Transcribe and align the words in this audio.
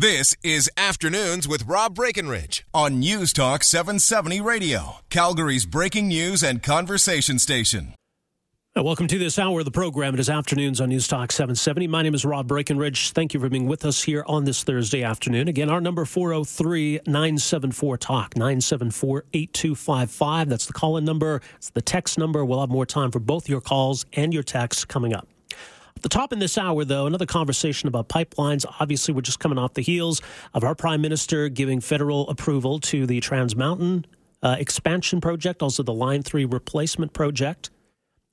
This 0.00 0.32
is 0.44 0.70
Afternoons 0.76 1.48
with 1.48 1.64
Rob 1.66 1.96
Breckenridge 1.96 2.64
on 2.72 3.00
News 3.00 3.32
Talk 3.32 3.64
770 3.64 4.40
Radio, 4.40 4.98
Calgary's 5.10 5.66
breaking 5.66 6.06
news 6.06 6.44
and 6.44 6.62
conversation 6.62 7.40
station. 7.40 7.94
Welcome 8.76 9.08
to 9.08 9.18
this 9.18 9.40
hour 9.40 9.58
of 9.58 9.64
the 9.64 9.72
program. 9.72 10.14
It 10.14 10.20
is 10.20 10.30
afternoons 10.30 10.80
on 10.80 10.90
News 10.90 11.08
Talk 11.08 11.32
770. 11.32 11.88
My 11.88 12.02
name 12.02 12.14
is 12.14 12.24
Rob 12.24 12.46
Breckenridge. 12.46 13.10
Thank 13.10 13.34
you 13.34 13.40
for 13.40 13.48
being 13.48 13.66
with 13.66 13.84
us 13.84 14.00
here 14.04 14.22
on 14.28 14.44
this 14.44 14.62
Thursday 14.62 15.02
afternoon. 15.02 15.48
Again, 15.48 15.68
our 15.68 15.80
number 15.80 16.04
403 16.04 17.00
974 17.04 17.98
Talk, 17.98 18.36
974 18.36 19.24
8255. 19.32 20.48
That's 20.48 20.66
the 20.66 20.74
call 20.74 20.96
in 20.96 21.04
number, 21.04 21.42
it's 21.56 21.70
the 21.70 21.82
text 21.82 22.18
number. 22.18 22.44
We'll 22.44 22.60
have 22.60 22.70
more 22.70 22.86
time 22.86 23.10
for 23.10 23.18
both 23.18 23.48
your 23.48 23.60
calls 23.60 24.06
and 24.12 24.32
your 24.32 24.44
texts 24.44 24.84
coming 24.84 25.12
up. 25.12 25.26
The 26.02 26.08
top 26.08 26.32
in 26.32 26.38
this 26.38 26.56
hour, 26.56 26.84
though, 26.84 27.06
another 27.06 27.26
conversation 27.26 27.88
about 27.88 28.08
pipelines. 28.08 28.64
Obviously, 28.80 29.12
we're 29.14 29.20
just 29.20 29.40
coming 29.40 29.58
off 29.58 29.74
the 29.74 29.82
heels 29.82 30.22
of 30.54 30.64
our 30.64 30.74
prime 30.74 31.00
minister 31.00 31.48
giving 31.48 31.80
federal 31.80 32.28
approval 32.28 32.78
to 32.80 33.06
the 33.06 33.20
Trans 33.20 33.56
Mountain 33.56 34.06
uh, 34.42 34.56
expansion 34.58 35.20
project, 35.20 35.62
also 35.62 35.82
the 35.82 35.92
Line 35.92 36.22
3 36.22 36.44
replacement 36.44 37.12
project, 37.12 37.70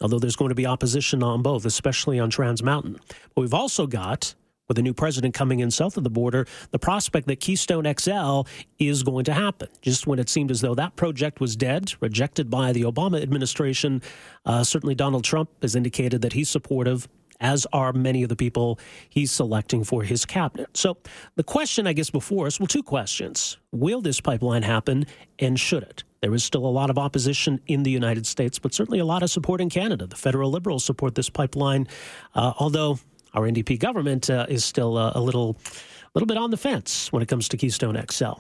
although 0.02 0.20
there's 0.20 0.36
going 0.36 0.50
to 0.50 0.56
be 0.56 0.66
opposition 0.66 1.24
on 1.24 1.42
both, 1.42 1.66
especially 1.66 2.20
on 2.20 2.30
Trans 2.30 2.62
Mountain. 2.62 3.00
But 3.34 3.42
we've 3.42 3.54
also 3.54 3.88
got 3.88 4.36
with 4.68 4.80
a 4.80 4.82
new 4.82 4.94
president 4.94 5.34
coming 5.34 5.60
in 5.60 5.70
south 5.70 5.96
of 5.96 6.04
the 6.04 6.10
border, 6.10 6.48
the 6.72 6.80
prospect 6.80 7.28
that 7.28 7.40
Keystone 7.40 7.86
XL 8.00 8.42
is 8.80 9.04
going 9.04 9.26
to 9.26 9.34
happen. 9.34 9.68
Just 9.82 10.08
when 10.08 10.18
it 10.18 10.28
seemed 10.28 10.50
as 10.50 10.62
though 10.62 10.74
that 10.76 10.96
project 10.96 11.40
was 11.40 11.56
dead, 11.56 11.94
rejected 12.00 12.50
by 12.50 12.72
the 12.72 12.82
Obama 12.82 13.22
administration, 13.22 14.02
uh, 14.46 14.64
certainly 14.64 14.96
Donald 14.96 15.24
Trump 15.24 15.50
has 15.62 15.76
indicated 15.76 16.22
that 16.24 16.34
he's 16.34 16.50
supportive 16.50 17.08
as 17.40 17.66
are 17.74 17.94
many 17.94 18.24
of 18.24 18.30
the 18.30 18.36
people 18.36 18.80
he's 19.10 19.32
selecting 19.32 19.84
for 19.84 20.04
his 20.04 20.26
cabinet. 20.26 20.76
So 20.76 20.98
the 21.36 21.44
question, 21.44 21.88
I 21.88 21.94
guess, 21.94 22.10
before 22.10 22.48
us 22.48 22.60
well, 22.60 22.68
two 22.68 22.84
questions. 22.84 23.58
Will 23.72 24.02
this 24.02 24.22
pipeline 24.22 24.64
happen 24.64 25.06
and 25.40 25.60
should 25.60 25.84
it? 25.84 26.04
There 26.22 26.34
is 26.34 26.44
still 26.44 26.66
a 26.66 26.68
lot 26.68 26.90
of 26.90 26.98
opposition 26.98 27.60
in 27.68 27.84
the 27.84 27.92
United 27.92 28.26
States, 28.26 28.58
but 28.58 28.74
certainly 28.74 29.00
a 29.00 29.06
lot 29.06 29.22
of 29.22 29.30
support 29.30 29.62
in 29.62 29.70
Canada. 29.70 30.08
The 30.08 30.16
federal 30.16 30.50
Liberals 30.50 30.84
support 30.84 31.14
this 31.14 31.30
pipeline, 31.30 31.88
uh, 32.34 32.54
although 32.58 33.00
our 33.34 33.44
NDP 33.44 33.80
government 33.80 34.30
uh, 34.30 34.46
is 34.50 34.66
still 34.66 34.98
uh, 34.98 35.12
a 35.14 35.22
little, 35.22 35.58
little 36.16 36.26
bit 36.26 36.38
on 36.38 36.50
the 36.50 36.58
fence 36.58 37.12
when 37.12 37.22
it 37.22 37.28
comes 37.28 37.48
to 37.50 37.58
Keystone 37.58 38.04
XL. 38.10 38.40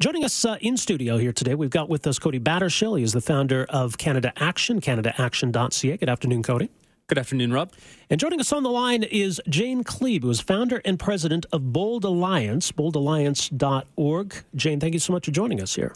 Joining 0.00 0.24
us 0.24 0.44
uh, 0.44 0.58
in 0.60 0.76
studio 0.76 1.16
here 1.18 1.32
today, 1.32 1.56
we've 1.56 1.70
got 1.70 1.88
with 1.88 2.06
us 2.06 2.20
Cody 2.20 2.38
Battershill. 2.38 2.96
He 2.96 3.02
is 3.02 3.12
the 3.12 3.20
founder 3.20 3.66
of 3.68 3.98
Canada 3.98 4.32
Action, 4.36 4.80
CanadaAction.ca. 4.80 5.96
Good 5.96 6.08
afternoon, 6.08 6.44
Cody. 6.44 6.70
Good 7.08 7.16
afternoon, 7.16 7.54
Rob. 7.54 7.72
And 8.10 8.20
joining 8.20 8.38
us 8.38 8.52
on 8.52 8.62
the 8.62 8.70
line 8.70 9.02
is 9.02 9.40
Jane 9.48 9.82
Kleeb, 9.82 10.24
who 10.24 10.28
is 10.28 10.40
founder 10.40 10.82
and 10.84 10.98
president 10.98 11.46
of 11.52 11.72
Bold 11.72 12.04
Alliance, 12.04 12.70
boldalliance.org. 12.70 14.34
Jane, 14.54 14.78
thank 14.78 14.92
you 14.92 15.00
so 15.00 15.14
much 15.14 15.24
for 15.24 15.30
joining 15.30 15.62
us 15.62 15.74
here. 15.74 15.94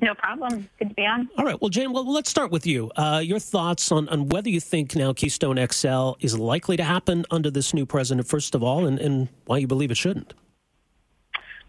No 0.00 0.16
problem. 0.16 0.68
Good 0.80 0.88
to 0.88 0.94
be 0.96 1.06
on. 1.06 1.28
All 1.38 1.44
right. 1.44 1.60
Well, 1.62 1.68
Jane, 1.68 1.92
well, 1.92 2.12
let's 2.12 2.28
start 2.28 2.50
with 2.50 2.66
you. 2.66 2.90
Uh, 2.96 3.22
your 3.22 3.38
thoughts 3.38 3.92
on, 3.92 4.08
on 4.08 4.28
whether 4.28 4.50
you 4.50 4.58
think 4.58 4.96
now 4.96 5.12
Keystone 5.12 5.64
XL 5.64 6.14
is 6.18 6.36
likely 6.36 6.76
to 6.76 6.82
happen 6.82 7.24
under 7.30 7.48
this 7.48 7.72
new 7.72 7.86
president, 7.86 8.26
first 8.26 8.56
of 8.56 8.64
all, 8.64 8.84
and, 8.84 8.98
and 8.98 9.28
why 9.44 9.58
you 9.58 9.68
believe 9.68 9.92
it 9.92 9.96
shouldn't. 9.96 10.34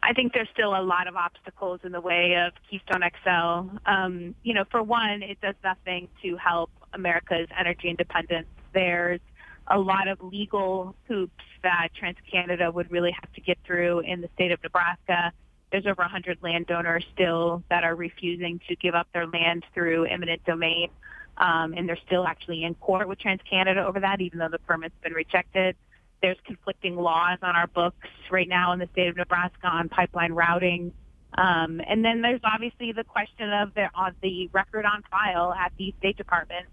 I 0.02 0.14
think 0.14 0.34
there's 0.34 0.50
still 0.52 0.76
a 0.76 0.82
lot 0.82 1.08
of 1.08 1.16
obstacles 1.16 1.82
in 1.84 1.92
the 1.92 2.02
way 2.02 2.36
of 2.44 2.54
Keystone 2.72 3.04
XL. 3.24 3.78
Um, 3.86 4.34
you 4.42 4.56
know, 4.56 4.64
for 4.72 4.82
one, 4.82 5.22
it 5.22 5.40
does 5.42 5.56
nothing 5.64 6.08
to 6.24 6.38
help 6.38 6.72
America's 6.98 7.48
energy 7.58 7.90
independence. 7.90 8.48
There's 8.74 9.22
a 9.70 9.78
lot 9.78 10.08
of 10.08 10.22
legal 10.22 10.96
hoops 11.08 11.44
that 11.64 11.90
TransCanada 12.02 12.74
would 12.74 12.92
really 12.92 13.12
have 13.12 13.32
to 13.34 13.42
get 13.42 13.58
through 13.66 14.00
in 14.00 14.22
the 14.22 14.30
state 14.36 14.52
of 14.52 14.62
Nebraska. 14.64 15.32
There's 15.72 15.86
over 15.86 16.02
100 16.02 16.40
landowners 16.42 17.06
still 17.14 17.64
that 17.70 17.84
are 17.84 17.96
refusing 17.96 18.62
to 18.70 18.76
give 18.76 18.96
up 18.96 19.08
their 19.14 19.28
land 19.28 19.66
through 19.74 20.06
eminent 20.06 20.44
domain, 20.46 20.90
um, 21.38 21.74
and 21.74 21.88
they're 21.88 22.00
still 22.06 22.26
actually 22.26 22.64
in 22.64 22.76
court 22.76 23.08
with 23.08 23.20
TransCanada 23.20 23.84
over 23.86 24.00
that, 24.00 24.22
even 24.22 24.40
though 24.40 24.50
the 24.50 24.60
permit's 24.60 24.96
been 25.04 25.14
rejected. 25.14 25.76
There's 26.22 26.38
conflicting 26.46 26.96
laws 26.96 27.40
on 27.42 27.56
our 27.56 27.68
books 27.68 28.08
right 28.32 28.48
now 28.48 28.72
in 28.72 28.80
the 28.80 28.88
state 28.94 29.08
of 29.08 29.18
Nebraska 29.18 29.68
on 29.68 29.90
pipeline 29.90 30.32
routing. 30.32 30.94
Um, 31.38 31.82
and 31.86 32.04
then 32.04 32.22
there's 32.22 32.42
obviously 32.44 32.94
the 32.94 33.04
question 33.04 33.52
of 33.52 33.74
the, 33.76 33.90
on 33.94 34.16
the 34.22 34.50
record 34.54 34.86
on 34.86 35.04
file 35.12 35.54
at 35.54 35.74
the 35.78 35.94
State 36.00 36.18
Department 36.18 36.66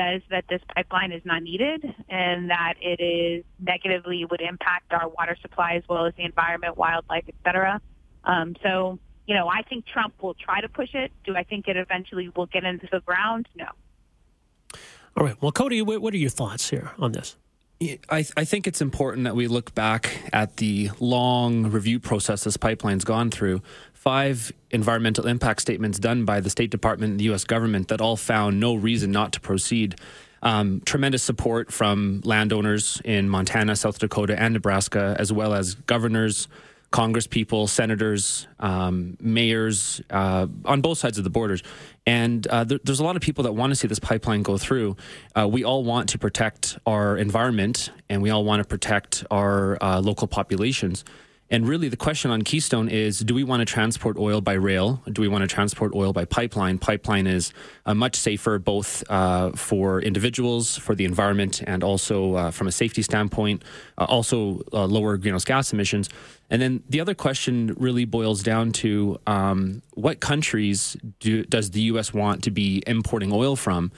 says 0.00 0.22
that 0.30 0.44
this 0.48 0.60
pipeline 0.74 1.12
is 1.12 1.22
not 1.24 1.42
needed 1.42 1.84
and 2.08 2.50
that 2.50 2.74
it 2.80 3.02
is 3.02 3.44
negatively 3.58 4.24
would 4.24 4.40
impact 4.40 4.92
our 4.92 5.08
water 5.08 5.36
supply 5.42 5.74
as 5.74 5.82
well 5.88 6.06
as 6.06 6.14
the 6.16 6.24
environment, 6.24 6.76
wildlife, 6.76 7.24
et 7.28 7.34
cetera. 7.44 7.80
Um, 8.24 8.56
so, 8.62 8.98
you 9.26 9.34
know, 9.34 9.48
I 9.48 9.62
think 9.62 9.86
Trump 9.86 10.14
will 10.22 10.34
try 10.34 10.60
to 10.60 10.68
push 10.68 10.94
it. 10.94 11.12
Do 11.24 11.36
I 11.36 11.42
think 11.42 11.68
it 11.68 11.76
eventually 11.76 12.30
will 12.34 12.46
get 12.46 12.64
into 12.64 12.88
the 12.90 13.00
ground? 13.00 13.48
No. 13.56 13.66
All 15.16 15.24
right. 15.24 15.36
Well, 15.40 15.52
Cody, 15.52 15.82
what 15.82 16.14
are 16.14 16.18
your 16.18 16.30
thoughts 16.30 16.70
here 16.70 16.92
on 16.98 17.12
this? 17.12 17.36
I, 17.82 18.26
I, 18.36 18.44
think 18.44 18.66
it's 18.66 18.82
important 18.82 19.24
that 19.24 19.34
we 19.34 19.48
look 19.48 19.74
back 19.74 20.10
at 20.34 20.58
the 20.58 20.90
long 21.00 21.70
review 21.70 21.98
process 21.98 22.44
this 22.44 22.58
pipeline's 22.58 23.04
gone 23.04 23.30
through. 23.30 23.62
Five 24.00 24.50
environmental 24.70 25.26
impact 25.26 25.60
statements 25.60 25.98
done 25.98 26.24
by 26.24 26.40
the 26.40 26.48
State 26.48 26.70
Department 26.70 27.10
and 27.10 27.20
the 27.20 27.24
U.S. 27.24 27.44
government 27.44 27.88
that 27.88 28.00
all 28.00 28.16
found 28.16 28.58
no 28.58 28.74
reason 28.74 29.10
not 29.10 29.34
to 29.34 29.40
proceed. 29.40 29.96
Um, 30.42 30.80
tremendous 30.86 31.22
support 31.22 31.70
from 31.70 32.22
landowners 32.24 33.02
in 33.04 33.28
Montana, 33.28 33.76
South 33.76 33.98
Dakota, 33.98 34.40
and 34.40 34.54
Nebraska, 34.54 35.14
as 35.18 35.34
well 35.34 35.52
as 35.52 35.74
governors, 35.74 36.48
congresspeople, 36.90 37.68
senators, 37.68 38.46
um, 38.58 39.18
mayors 39.20 40.00
uh, 40.08 40.46
on 40.64 40.80
both 40.80 40.96
sides 40.96 41.18
of 41.18 41.24
the 41.24 41.28
borders. 41.28 41.62
And 42.06 42.46
uh, 42.46 42.64
there, 42.64 42.80
there's 42.82 43.00
a 43.00 43.04
lot 43.04 43.16
of 43.16 43.22
people 43.22 43.44
that 43.44 43.52
want 43.52 43.70
to 43.70 43.74
see 43.76 43.86
this 43.86 43.98
pipeline 43.98 44.42
go 44.42 44.56
through. 44.56 44.96
Uh, 45.38 45.46
we 45.46 45.62
all 45.62 45.84
want 45.84 46.08
to 46.08 46.18
protect 46.18 46.78
our 46.86 47.18
environment 47.18 47.90
and 48.08 48.22
we 48.22 48.30
all 48.30 48.44
want 48.44 48.62
to 48.62 48.66
protect 48.66 49.26
our 49.30 49.76
uh, 49.82 50.00
local 50.00 50.26
populations. 50.26 51.04
And 51.52 51.66
really, 51.66 51.88
the 51.88 51.96
question 51.96 52.30
on 52.30 52.42
Keystone 52.42 52.88
is 52.88 53.18
do 53.18 53.34
we 53.34 53.42
want 53.42 53.60
to 53.60 53.64
transport 53.64 54.16
oil 54.16 54.40
by 54.40 54.52
rail? 54.52 55.02
Do 55.10 55.20
we 55.20 55.26
want 55.26 55.42
to 55.42 55.48
transport 55.48 55.92
oil 55.96 56.12
by 56.12 56.24
pipeline? 56.24 56.78
Pipeline 56.78 57.26
is 57.26 57.52
uh, 57.86 57.94
much 57.94 58.14
safer 58.14 58.60
both 58.60 59.02
uh, 59.10 59.50
for 59.52 60.00
individuals, 60.00 60.78
for 60.78 60.94
the 60.94 61.04
environment, 61.04 61.60
and 61.66 61.82
also 61.82 62.34
uh, 62.34 62.50
from 62.52 62.68
a 62.68 62.72
safety 62.72 63.02
standpoint, 63.02 63.64
uh, 63.98 64.04
also 64.04 64.62
uh, 64.72 64.84
lower 64.84 65.16
greenhouse 65.16 65.44
gas 65.44 65.72
emissions. 65.72 66.08
And 66.50 66.62
then 66.62 66.84
the 66.88 67.00
other 67.00 67.14
question 67.14 67.74
really 67.76 68.04
boils 68.04 68.44
down 68.44 68.70
to 68.72 69.18
um, 69.26 69.82
what 69.94 70.20
countries 70.20 70.96
do, 71.18 71.42
does 71.44 71.72
the 71.72 71.80
U.S. 71.82 72.14
want 72.14 72.44
to 72.44 72.52
be 72.52 72.84
importing 72.86 73.32
oil 73.32 73.56
from? 73.56 73.90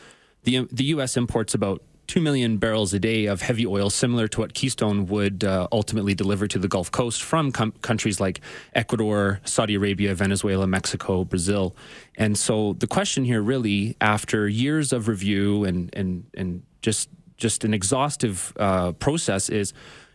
The, 0.44 0.66
the 0.72 0.84
U.S. 0.84 1.18
imports 1.18 1.54
about 1.54 1.82
2 2.12 2.20
million 2.20 2.58
barrels 2.58 2.92
a 2.92 2.98
day 2.98 3.24
of 3.24 3.40
heavy 3.40 3.66
oil, 3.66 3.88
similar 3.88 4.28
to 4.28 4.40
what 4.40 4.52
Keystone 4.52 5.06
would 5.06 5.44
uh, 5.44 5.66
ultimately 5.72 6.12
deliver 6.12 6.46
to 6.46 6.58
the 6.58 6.68
Gulf 6.68 6.90
Coast 6.90 7.22
from 7.22 7.50
com- 7.50 7.72
countries 7.80 8.20
like 8.20 8.42
Ecuador, 8.74 9.40
Saudi 9.44 9.76
Arabia, 9.76 10.14
Venezuela, 10.14 10.66
Mexico, 10.66 11.24
Brazil. 11.24 11.74
And 12.16 12.36
so 12.36 12.74
the 12.74 12.86
question 12.86 13.24
here, 13.24 13.40
really, 13.40 13.96
after 14.02 14.46
years 14.46 14.92
of 14.92 15.08
review 15.08 15.64
and, 15.64 15.88
and, 15.94 16.26
and 16.34 16.62
just, 16.82 17.08
just 17.38 17.64
an 17.64 17.72
exhaustive 17.72 18.52
uh, 18.58 18.92
process, 18.92 19.48
is 19.48 19.72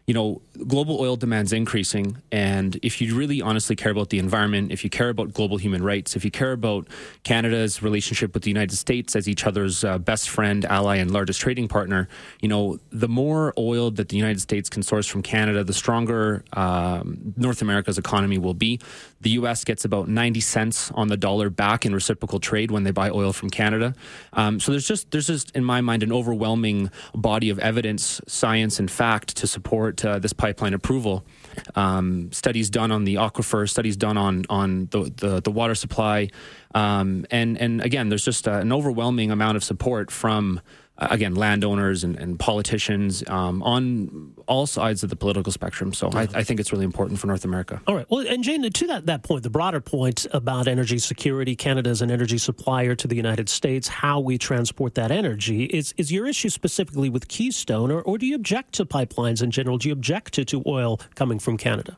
you 0.08 0.14
know, 0.14 0.42
global 0.68 1.02
oil 1.02 1.18
demand's 1.18 1.52
increasing. 1.52 2.22
And 2.32 2.80
if 2.82 3.02
you 3.02 3.14
really 3.14 3.42
honestly 3.42 3.76
care 3.76 3.92
about 3.92 4.10
the 4.10 4.20
environment, 4.20 4.72
if 4.72 4.86
you 4.86 4.90
care 4.90 5.10
about 5.10 5.34
global 5.34 5.58
human 5.58 5.84
rights, 5.84 6.16
if 6.16 6.24
you 6.24 6.32
care 6.32 6.54
about 6.54 6.88
Canada's 7.26 7.84
relationship 7.84 8.34
with 8.34 8.44
the 8.44 8.50
United 8.50 8.78
States 8.78 9.18
as 9.18 9.28
each 9.28 9.46
other's 9.46 9.84
uh, 9.84 9.98
best 9.98 10.30
friend, 10.30 10.64
ally, 10.64 10.96
and 10.96 11.12
largest 11.12 11.42
trading 11.42 11.68
partner, 11.68 12.08
you 12.40 12.48
know, 12.48 12.80
the 12.90 13.10
more 13.10 13.54
oil 13.58 13.92
that 13.92 14.08
the 14.08 14.16
United 14.16 14.40
States 14.40 14.70
can 14.70 14.82
source 14.82 15.08
from 15.08 15.22
Canada, 15.22 15.62
the 15.66 15.74
stronger 15.74 16.46
um, 16.54 17.34
North 17.36 17.62
America's 17.62 17.98
economy 17.98 18.38
will 18.38 18.54
be. 18.54 18.80
The 19.20 19.32
U.S. 19.32 19.66
gets 19.66 19.84
about 19.84 20.08
90 20.08 20.40
cents 20.40 20.90
on 20.92 21.10
the 21.10 21.18
dollar 21.18 21.50
back 21.50 21.86
in 21.86 21.94
reciprocal 21.94 22.40
trade 22.40 22.72
when 22.72 22.84
they 22.84 22.92
buy 22.92 23.10
oil 23.10 23.34
from 23.34 23.50
Canada. 23.50 23.94
Um, 24.32 24.62
so 24.62 24.72
there's 24.72 24.88
just, 24.88 25.12
there's 25.12 25.28
just, 25.28 25.54
in 25.54 25.66
my 25.66 25.82
mind, 25.82 26.02
an 26.02 26.14
overwhelming 26.14 26.92
body 27.14 27.50
of 27.50 27.60
evidence, 27.60 28.22
science, 28.26 28.80
and 28.80 28.90
fact 28.90 29.36
to 29.36 29.48
support 29.48 29.97
uh, 30.06 30.20
this 30.20 30.34
pipeline 30.34 30.74
approval. 30.74 31.26
Um, 31.76 32.32
studies 32.32 32.70
done 32.70 32.92
on 32.92 33.04
the 33.04 33.16
aquifer, 33.16 33.70
studies 33.70 33.98
done 33.98 34.18
on 34.18 34.46
on 34.50 34.88
the 34.92 35.12
the, 35.16 35.42
the 35.42 35.52
water 35.52 35.76
supply, 35.76 36.30
um, 36.76 37.26
and 37.32 37.58
and 37.58 37.82
again, 37.82 38.10
there's 38.10 38.26
just 38.26 38.48
uh, 38.48 38.54
an 38.54 38.72
overwhelming 38.72 39.32
amount 39.32 39.58
of 39.58 39.64
support 39.64 40.12
from 40.12 40.62
again, 40.98 41.36
landowners 41.36 42.04
and, 42.04 42.16
and 42.16 42.40
politicians 42.40 43.24
um, 43.28 43.62
on 43.64 44.34
all 44.48 44.66
sides 44.66 45.04
of 45.04 45.10
the 45.10 45.16
political 45.16 45.52
spectrum. 45.52 45.94
So 45.94 46.10
I, 46.14 46.28
I, 46.34 46.44
think 46.44 46.60
it's 46.60 46.72
really 46.72 46.86
important 46.86 47.20
for 47.20 47.28
North 47.28 47.46
America. 47.46 47.82
All 47.88 47.96
right. 47.96 48.06
Well, 48.10 48.26
and 48.28 48.44
Jane, 48.44 48.70
to 48.70 48.88
that, 48.88 49.06
that 49.06 49.24
point, 49.24 49.44
the 49.44 49.50
broader 49.50 49.82
point 49.82 50.26
about 50.32 50.68
energy 50.68 50.98
security, 50.98 51.56
Canada 51.56 51.90
as 51.90 52.02
an 52.02 52.10
energy 52.10 52.38
supplier 52.38 52.96
to 52.96 53.08
the 53.08 53.16
United 53.16 53.50
States, 53.50 53.88
how 53.88 54.20
we 54.20 54.38
transport 54.38 54.96
that 54.96 55.12
energy, 55.12 55.66
is, 55.66 55.94
is 55.98 56.12
your 56.12 56.26
issue 56.26 56.50
specifically 56.50 57.10
with 57.10 57.28
Keystone, 57.28 57.92
or, 57.92 58.02
or 58.02 58.18
do 58.18 58.26
you 58.26 58.36
object 58.36 58.74
to 58.74 58.86
pipelines 58.86 59.44
in 59.44 59.52
general? 59.52 59.78
Do 59.78 59.90
you 59.90 59.94
object 59.94 60.34
to, 60.34 60.46
to 60.46 60.64
oil 60.66 61.00
coming 61.16 61.40
from 61.40 61.58
Canada? 61.58 61.98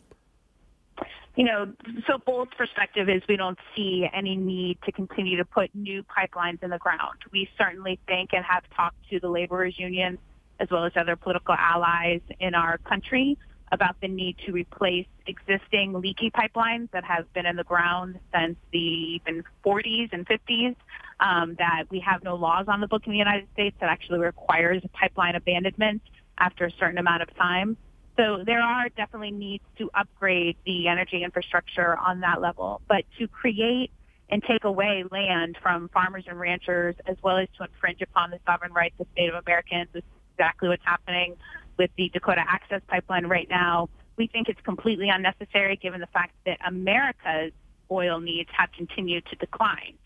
You 1.39 1.45
know, 1.45 1.71
so 2.05 2.17
Bold's 2.17 2.51
perspective 2.57 3.07
is 3.07 3.21
we 3.29 3.37
don't 3.37 3.57
see 3.73 4.05
any 4.13 4.35
need 4.35 4.77
to 4.83 4.91
continue 4.91 5.37
to 5.37 5.45
put 5.45 5.73
new 5.73 6.03
pipelines 6.03 6.61
in 6.61 6.69
the 6.69 6.77
ground. 6.77 7.19
We 7.31 7.49
certainly 7.57 7.97
think 8.07 8.31
and 8.33 8.43
have 8.43 8.63
talked 8.75 8.97
to 9.09 9.21
the 9.21 9.29
laborers 9.29 9.79
union 9.79 10.17
as 10.59 10.69
well 10.69 10.83
as 10.83 10.91
other 10.97 11.15
political 11.15 11.55
allies 11.57 12.19
in 12.41 12.55
our 12.55 12.77
country 12.79 13.37
about 13.71 13.95
the 14.01 14.09
need 14.09 14.35
to 14.47 14.51
replace 14.51 15.05
existing 15.27 15.93
leaky 15.93 16.29
pipelines 16.29 16.91
that 16.91 17.05
have 17.05 17.31
been 17.31 17.45
in 17.45 17.55
the 17.55 17.63
ground 17.63 18.19
since 18.35 18.57
the 18.73 18.77
even 19.15 19.41
40s 19.65 20.09
and 20.11 20.27
50s. 20.27 20.75
Um, 21.21 21.55
that 21.57 21.85
we 21.89 22.01
have 22.01 22.21
no 22.21 22.35
laws 22.35 22.65
on 22.67 22.81
the 22.81 22.87
book 22.87 23.03
in 23.05 23.13
the 23.13 23.17
United 23.17 23.47
States 23.53 23.77
that 23.79 23.89
actually 23.89 24.19
requires 24.19 24.83
pipeline 24.91 25.35
abandonment 25.35 26.01
after 26.37 26.65
a 26.65 26.71
certain 26.71 26.97
amount 26.97 27.21
of 27.21 27.33
time. 27.37 27.77
So 28.19 28.43
there 28.45 28.61
are 28.61 28.89
definitely 28.89 29.31
needs 29.31 29.63
to 29.77 29.89
upgrade 29.93 30.57
the 30.65 30.89
energy 30.89 31.23
infrastructure 31.23 31.97
on 31.97 32.19
that 32.19 32.41
level. 32.41 32.81
But 32.89 33.05
to 33.17 33.29
create 33.29 33.91
and 34.29 34.43
take 34.43 34.65
away 34.65 35.05
land 35.09 35.57
from 35.63 35.87
farmers 35.87 36.25
and 36.27 36.37
ranchers, 36.37 36.95
as 37.07 37.15
well 37.23 37.37
as 37.37 37.47
to 37.57 37.63
infringe 37.63 38.01
upon 38.01 38.31
the 38.31 38.39
sovereign 38.45 38.73
rights 38.73 38.95
of 38.99 39.07
Native 39.17 39.35
Americans, 39.35 39.87
is 39.93 40.03
exactly 40.35 40.67
what's 40.67 40.83
happening 40.83 41.37
with 41.77 41.91
the 41.97 42.09
Dakota 42.09 42.43
Access 42.45 42.81
Pipeline 42.89 43.25
right 43.27 43.47
now. 43.49 43.87
We 44.17 44.27
think 44.27 44.49
it's 44.49 44.59
completely 44.61 45.07
unnecessary 45.07 45.77
given 45.77 46.01
the 46.01 46.07
fact 46.07 46.33
that 46.45 46.57
America's 46.67 47.53
oil 47.89 48.19
needs 48.19 48.49
have 48.51 48.69
continued 48.73 49.25
to 49.27 49.37
decline. 49.37 49.97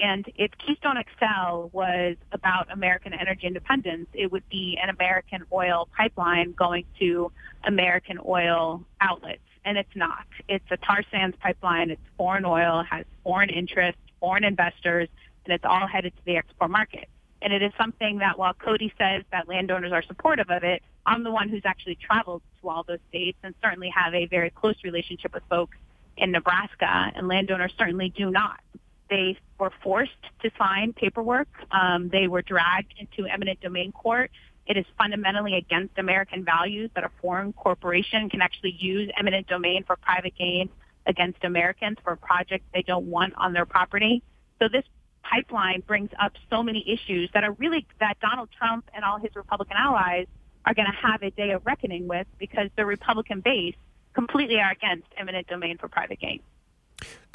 And 0.00 0.30
if 0.36 0.50
Keystone 0.58 0.96
XL 0.96 1.68
was 1.72 2.16
about 2.32 2.70
American 2.70 3.12
energy 3.14 3.46
independence, 3.46 4.08
it 4.12 4.30
would 4.30 4.48
be 4.48 4.78
an 4.82 4.90
American 4.90 5.44
oil 5.52 5.88
pipeline 5.96 6.52
going 6.52 6.84
to 6.98 7.32
American 7.64 8.18
oil 8.26 8.84
outlets. 9.00 9.40
And 9.64 9.78
it's 9.78 9.96
not. 9.96 10.26
It's 10.48 10.64
a 10.70 10.76
tar 10.76 11.02
sands 11.10 11.36
pipeline. 11.40 11.90
It's 11.90 12.02
foreign 12.16 12.44
oil, 12.44 12.84
has 12.88 13.04
foreign 13.24 13.50
interests, 13.50 14.00
foreign 14.20 14.44
investors, 14.44 15.08
and 15.44 15.54
it's 15.54 15.64
all 15.64 15.86
headed 15.86 16.16
to 16.16 16.24
the 16.24 16.36
export 16.36 16.70
market. 16.70 17.08
And 17.42 17.52
it 17.52 17.62
is 17.62 17.72
something 17.78 18.18
that 18.18 18.38
while 18.38 18.54
Cody 18.54 18.92
says 18.98 19.22
that 19.30 19.48
landowners 19.48 19.92
are 19.92 20.02
supportive 20.02 20.50
of 20.50 20.62
it, 20.64 20.82
I'm 21.04 21.22
the 21.22 21.30
one 21.30 21.48
who's 21.48 21.62
actually 21.64 21.96
traveled 21.96 22.42
to 22.60 22.68
all 22.68 22.82
those 22.82 22.98
states 23.08 23.38
and 23.42 23.54
certainly 23.62 23.90
have 23.94 24.14
a 24.14 24.26
very 24.26 24.50
close 24.50 24.76
relationship 24.82 25.34
with 25.34 25.42
folks 25.48 25.76
in 26.16 26.32
Nebraska, 26.32 27.12
and 27.14 27.28
landowners 27.28 27.72
certainly 27.78 28.08
do 28.08 28.30
not. 28.30 28.60
They 29.08 29.38
were 29.58 29.72
forced 29.82 30.10
to 30.42 30.50
sign 30.58 30.92
paperwork. 30.92 31.48
Um, 31.70 32.08
they 32.08 32.28
were 32.28 32.42
dragged 32.42 32.94
into 32.98 33.28
eminent 33.30 33.60
domain 33.60 33.92
court. 33.92 34.30
It 34.66 34.76
is 34.76 34.84
fundamentally 34.98 35.54
against 35.54 35.96
American 35.98 36.44
values 36.44 36.90
that 36.94 37.04
a 37.04 37.10
foreign 37.20 37.52
corporation 37.52 38.28
can 38.28 38.42
actually 38.42 38.76
use 38.78 39.10
eminent 39.18 39.46
domain 39.46 39.84
for 39.84 39.96
private 39.96 40.34
gain 40.36 40.68
against 41.06 41.44
Americans 41.44 41.98
for 42.02 42.12
a 42.12 42.16
project 42.16 42.64
they 42.74 42.82
don't 42.82 43.06
want 43.06 43.34
on 43.36 43.52
their 43.52 43.64
property. 43.64 44.22
So 44.58 44.68
this 44.68 44.82
pipeline 45.22 45.82
brings 45.86 46.10
up 46.20 46.32
so 46.50 46.62
many 46.62 46.84
issues 46.88 47.30
that 47.32 47.44
are 47.44 47.52
really 47.52 47.86
that 48.00 48.18
Donald 48.20 48.48
Trump 48.56 48.90
and 48.94 49.04
all 49.04 49.18
his 49.18 49.30
Republican 49.36 49.76
allies 49.78 50.26
are 50.64 50.74
going 50.74 50.86
to 50.86 51.08
have 51.08 51.22
a 51.22 51.30
day 51.30 51.50
of 51.50 51.64
reckoning 51.64 52.08
with 52.08 52.26
because 52.38 52.68
the 52.76 52.84
Republican 52.84 53.40
base 53.40 53.76
completely 54.14 54.58
are 54.58 54.72
against 54.72 55.06
eminent 55.16 55.46
domain 55.46 55.78
for 55.78 55.88
private 55.88 56.18
gain. 56.18 56.40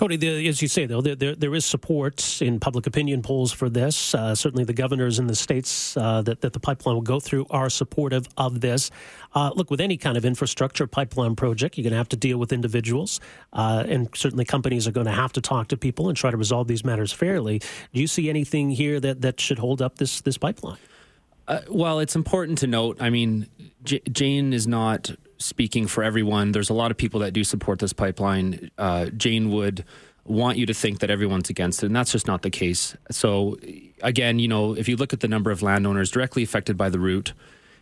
Cody, 0.02 0.18
the, 0.18 0.48
as 0.48 0.64
you 0.64 0.68
say, 0.68 0.88
though, 0.88 1.00
there, 1.00 1.14
there, 1.14 1.36
there 1.36 1.54
is 1.54 1.64
support 1.64 2.42
in 2.42 2.60
public 2.60 2.88
opinion 2.88 3.22
polls 3.22 3.52
for 3.52 3.70
this. 3.70 4.16
Uh, 4.16 4.34
certainly, 4.34 4.64
the 4.64 4.74
governors 4.74 5.20
in 5.20 5.28
the 5.28 5.36
states 5.36 5.96
uh, 5.96 6.24
that, 6.24 6.42
that 6.42 6.54
the 6.54 6.60
pipeline 6.60 6.96
will 6.96 7.04
go 7.04 7.20
through 7.20 7.46
are 7.52 7.70
supportive 7.70 8.28
of 8.36 8.62
this. 8.62 8.90
Uh, 9.36 9.52
look, 9.56 9.70
with 9.70 9.80
any 9.80 9.98
kind 9.98 10.18
of 10.18 10.26
infrastructure 10.26 10.88
pipeline 10.88 11.36
project, 11.36 11.78
you're 11.78 11.84
going 11.84 11.92
to 11.92 11.98
have 11.98 12.10
to 12.10 12.16
deal 12.16 12.40
with 12.40 12.52
individuals, 12.52 13.20
uh, 13.54 13.84
and 13.88 14.10
certainly 14.16 14.44
companies 14.44 14.88
are 14.88 14.92
going 14.92 15.06
to 15.06 15.12
have 15.12 15.32
to 15.34 15.42
talk 15.42 15.68
to 15.68 15.78
people 15.78 16.10
and 16.10 16.18
try 16.18 16.32
to 16.32 16.38
resolve 16.38 16.68
these 16.68 16.84
matters 16.84 17.12
fairly. 17.14 17.60
Do 17.94 18.02
you 18.02 18.08
see 18.08 18.28
anything 18.28 18.72
here 18.72 19.00
that, 19.00 19.22
that 19.22 19.40
should 19.40 19.60
hold 19.60 19.84
up 19.84 20.00
this, 20.00 20.22
this 20.22 20.38
pipeline? 20.38 20.80
Uh, 21.52 21.60
well, 21.68 22.00
it's 22.00 22.16
important 22.16 22.58
to 22.60 22.68
note. 22.68 22.96
I 23.02 23.10
mean, 23.10 23.46
J- 23.84 24.02
Jane 24.10 24.54
is 24.54 24.68
not 24.68 25.12
speaking 25.38 25.86
for 25.86 26.02
everyone. 26.02 26.54
There's 26.54 26.70
a 26.70 26.74
lot 26.74 26.92
of 26.92 26.98
people 26.98 27.20
that 27.20 27.34
do 27.34 27.44
support 27.44 27.80
this 27.80 27.92
pipeline. 27.92 28.72
Uh, 28.78 29.08
Jane 29.08 29.52
would 29.52 29.84
want 30.24 30.58
you 30.58 30.66
to 30.66 30.74
think 30.74 31.00
that 31.00 31.10
everyone's 31.10 31.50
against 31.50 31.84
it, 31.84 31.88
and 31.88 31.96
that's 31.96 32.14
just 32.14 32.26
not 32.26 32.44
the 32.44 32.50
case. 32.50 32.96
So, 33.10 33.58
again, 34.02 34.40
you 34.40 34.48
know, 34.48 34.78
if 34.78 34.88
you 34.88 34.96
look 34.96 35.12
at 35.12 35.20
the 35.20 35.28
number 35.28 35.52
of 35.52 35.62
landowners 35.62 36.10
directly 36.10 36.42
affected 36.42 36.78
by 36.78 36.88
the 36.88 37.00
route, 37.00 37.34